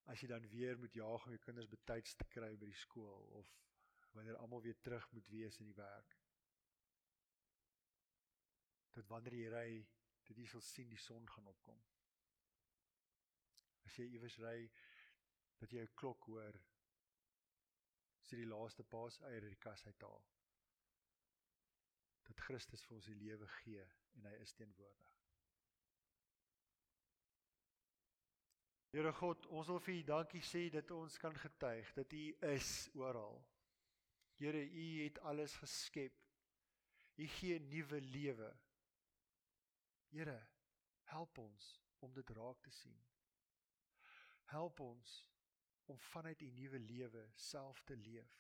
As 0.05 0.21
jy 0.21 0.27
dan 0.27 0.47
weer 0.49 0.77
moet 0.79 0.93
jaag 0.93 1.25
om 1.25 1.33
jou 1.33 1.41
kinders 1.45 1.69
betyds 1.71 2.15
te 2.15 2.27
kry 2.35 2.51
by 2.57 2.65
die 2.69 2.81
skool 2.83 3.25
of 3.39 3.49
wanneer 4.13 4.37
almal 4.37 4.61
weer 4.61 4.79
terug 4.81 5.11
moet 5.11 5.27
wees 5.27 5.57
in 5.59 5.65
die 5.65 5.79
werk. 5.79 6.17
Dat 8.91 9.07
wanneer 9.07 9.33
jy 9.33 9.49
ry, 9.49 9.87
dat 10.27 10.37
jy 10.37 10.45
sal 10.45 10.61
sien 10.61 10.89
die 10.89 11.01
son 11.01 11.29
gaan 11.29 11.47
opkom. 11.47 11.81
As 13.85 13.97
jy 13.97 14.05
iewers 14.05 14.37
ry, 14.37 14.71
dat 15.57 15.71
jy 15.71 15.81
'n 15.81 15.95
klok 15.95 16.29
hoor 16.29 16.61
sê 18.25 18.35
die 18.35 18.51
laaste 18.53 18.83
paas 18.83 19.19
eier 19.27 19.43
uit 19.43 19.55
die 19.55 19.63
kas 19.65 19.85
uithaal. 19.85 20.30
Dat 22.31 22.45
Christus 22.47 22.85
vir 22.87 22.95
ons 22.95 23.07
die 23.11 23.17
lewe 23.19 23.47
gee 23.59 23.81
en 24.15 24.27
hy 24.29 24.37
is 24.39 24.53
teenwoordig. 24.55 25.09
Here 28.91 29.11
God, 29.15 29.47
ons 29.51 29.67
wil 29.71 29.81
vir 29.83 29.97
U 29.97 30.03
dankie 30.07 30.43
sê 30.43 30.61
dat 30.71 30.93
ons 30.95 31.17
kan 31.19 31.35
getuig 31.35 31.91
dat 31.97 32.15
U 32.15 32.23
is 32.53 32.71
oral. 32.95 33.41
Here, 34.39 34.63
U 34.63 34.87
het 35.03 35.19
alles 35.27 35.57
geskep. 35.59 36.15
U 37.19 37.27
gee 37.35 37.59
nuwe 37.67 37.99
lewe. 38.01 38.49
Here, 40.15 40.39
help 41.11 41.43
ons 41.43 41.69
om 41.99 42.15
dit 42.15 42.35
raak 42.39 42.63
te 42.63 42.71
sien. 42.71 42.99
Help 44.55 44.79
ons 44.87 45.19
om 45.91 45.99
vanuit 46.13 46.47
U 46.47 46.51
nuwe 46.55 46.79
lewe 46.79 47.27
self 47.35 47.83
te 47.83 47.95
leef. 47.95 48.39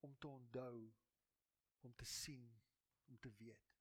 Om 0.00 0.16
te 0.16 0.32
onthou, 0.32 0.80
om 1.84 1.94
te 1.94 2.04
sien, 2.08 2.44
om 3.06 3.18
te 3.18 3.30
weet. 3.38 3.72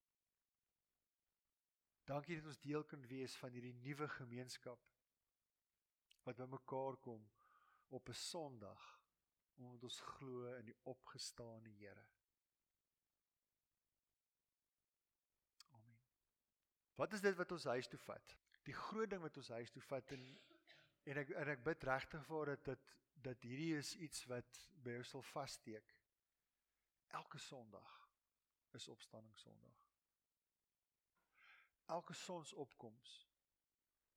Dankie 2.04 2.36
dat 2.36 2.50
ons 2.52 2.60
deel 2.60 2.84
kan 2.84 3.06
wees 3.08 3.36
van 3.40 3.54
hierdie 3.56 3.76
nuwe 3.80 4.10
gemeenskap 4.18 4.90
wat 6.24 6.40
bymekaar 6.40 6.98
kom 7.04 7.24
op 7.96 8.10
'n 8.10 8.20
Sondag 8.20 8.84
omdat 9.56 9.84
ons 9.84 10.00
glo 10.00 10.54
in 10.58 10.66
die 10.66 10.78
opgestane 10.90 11.70
Here. 11.70 12.06
Amen. 15.70 16.00
Wat 16.96 17.14
is 17.14 17.22
dit 17.22 17.36
wat 17.36 17.52
ons 17.52 17.64
huis 17.64 17.88
toe 17.88 18.00
vat? 18.00 18.38
Die 18.64 18.74
groot 18.74 19.10
ding 19.10 19.22
wat 19.22 19.38
ons 19.38 19.50
huis 19.50 19.72
toe 19.72 19.82
vat 19.82 20.12
en 20.12 20.26
en 21.04 21.18
ek 21.18 21.30
en 21.30 21.50
ek 21.52 21.64
bid 21.64 21.84
regtig 21.84 22.26
vir 22.26 22.46
dat 22.46 22.66
dit 22.66 22.92
dat 23.26 23.42
hierdie 23.42 23.76
is 23.78 23.96
iets 23.96 24.26
wat 24.26 24.60
by 24.84 24.98
jou 24.98 25.04
sal 25.04 25.22
vassteek. 25.22 25.94
Elke 27.14 27.38
Sondag 27.38 28.10
is 28.72 28.88
opstanding 28.88 29.38
Sondag. 29.38 29.82
Elke 31.86 32.14
sonsopkoms 32.14 33.30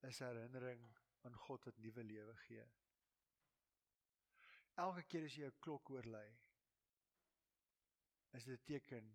is 0.00 0.18
herinnering 0.18 0.86
aan 1.20 1.36
God 1.36 1.64
wat 1.64 1.76
nuwe 1.76 2.04
lewe 2.04 2.36
gee. 2.36 2.64
Elke 4.74 5.02
keer 5.02 5.28
as 5.28 5.36
jy 5.36 5.50
'n 5.50 5.58
klok 5.60 5.92
hoor 5.92 6.08
lui, 6.08 6.30
is 8.30 8.44
dit 8.44 8.60
'n 8.60 8.64
teken 8.64 9.12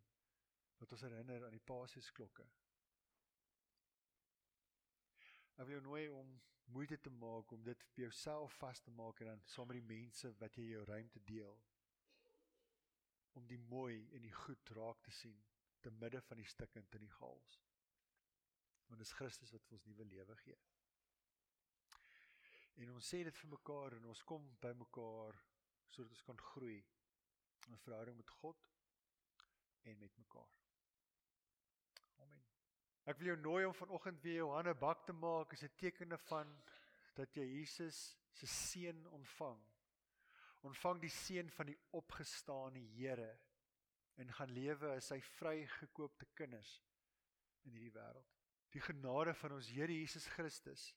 wat 0.78 0.92
ons 0.92 1.02
herinner 1.02 1.46
aan 1.46 1.58
die 1.58 1.68
Paasusklokke. 1.72 2.48
Ek 5.58 5.66
wil 5.66 5.76
jou 5.80 5.82
nooi 5.82 6.10
om 6.10 6.42
moeite 6.64 7.02
te 7.02 7.10
maak 7.10 7.52
om 7.52 7.64
dit 7.64 7.84
vir 7.84 8.04
jouself 8.04 8.54
vas 8.54 8.80
te 8.80 8.92
maak 8.92 9.20
en 9.20 9.28
dan 9.34 9.44
saam 9.46 9.68
met 9.68 9.82
die 9.82 9.96
mense 9.96 10.38
wat 10.38 10.56
jy 10.56 10.70
jou 10.70 10.86
ruimte 10.86 11.24
deel 11.24 11.62
om 13.40 13.48
die 13.48 13.60
mooi 13.72 13.98
en 14.16 14.22
die 14.26 14.36
goed 14.36 14.70
raak 14.78 15.02
te 15.06 15.12
sien 15.12 15.38
te 15.82 15.92
midde 15.92 16.22
van 16.22 16.38
die 16.38 16.48
stikkend 16.48 16.96
en 16.96 17.06
die 17.06 17.16
gaals. 17.18 17.60
Want 18.88 19.00
dit 19.00 19.08
is 19.08 19.18
Christus 19.18 19.54
wat 19.56 19.66
vir 19.66 19.78
ons 19.78 19.88
nuwe 19.90 20.06
lewe 20.06 20.36
gee. 20.44 20.58
En 22.82 22.92
ons 22.96 23.10
sê 23.14 23.24
dit 23.24 23.38
vir 23.44 23.52
mekaar 23.52 23.96
en 23.98 24.10
ons 24.14 24.24
kom 24.28 24.46
by 24.64 24.72
mekaar 24.78 25.38
sodat 25.92 26.14
ons 26.16 26.26
kan 26.28 26.44
groei 26.52 26.80
in 27.68 27.82
verhouding 27.86 28.18
met 28.18 28.36
God 28.42 28.68
en 29.90 29.98
met 30.00 30.18
mekaar. 30.18 30.54
Amen. 32.24 32.46
Ek 33.12 33.20
wil 33.20 33.32
jou 33.34 33.40
nooi 33.42 33.66
om 33.66 33.76
vanoggend 33.76 34.22
weer 34.24 34.42
jou 34.42 34.52
hande 34.54 34.74
bak 34.86 35.06
te 35.06 35.14
maak 35.14 35.54
as 35.54 35.64
'n 35.64 35.76
tekene 35.78 36.18
van 36.30 36.56
dat 37.16 37.36
jy 37.36 37.46
Jesus 37.58 38.18
se 38.34 38.48
seën 38.48 39.08
ontvang. 39.08 39.60
Ontvang 40.68 41.02
die 41.02 41.10
seën 41.14 41.50
van 41.50 41.72
die 41.72 41.78
opgestane 41.98 42.84
Here 42.94 43.32
en 44.22 44.34
gaan 44.38 44.54
lewe 44.54 44.92
as 44.94 45.10
sy 45.10 45.18
vrygekoopte 45.40 46.28
kinders 46.38 46.76
in 47.66 47.74
hierdie 47.74 47.94
wêreld. 47.96 48.28
Die 48.72 48.84
genade 48.84 49.34
van 49.42 49.56
ons 49.58 49.72
Here 49.74 49.94
Jesus 49.94 50.28
Christus, 50.36 50.92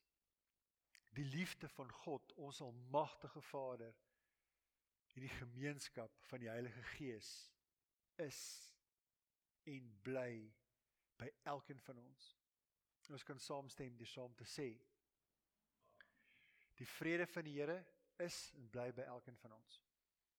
die 1.14 1.24
liefde 1.24 1.68
van 1.76 1.90
God, 2.04 2.32
ons 2.36 2.60
almagtige 2.60 3.40
Vader 3.48 3.94
en 5.14 5.22
die 5.22 5.32
gemeenskap 5.38 6.14
van 6.28 6.42
die 6.42 6.50
Heilige 6.50 6.82
Gees 6.96 7.30
is 8.22 8.40
en 9.70 9.86
bly 10.02 10.52
by 11.18 11.30
elkeen 11.50 11.80
van 11.86 12.00
ons. 12.02 12.32
Ons 13.12 13.24
kan 13.26 13.40
saamstem 13.40 13.96
deur 13.98 14.10
saam 14.10 14.34
te 14.34 14.46
sê: 14.48 14.68
Die 16.78 16.88
vrede 16.96 17.26
van 17.30 17.46
die 17.46 17.58
Here 17.58 17.78
is 18.20 18.52
en 18.56 18.70
bly 18.70 18.92
by 18.92 19.02
elkeen 19.02 19.38
van 19.40 19.52
ons. 19.52 19.83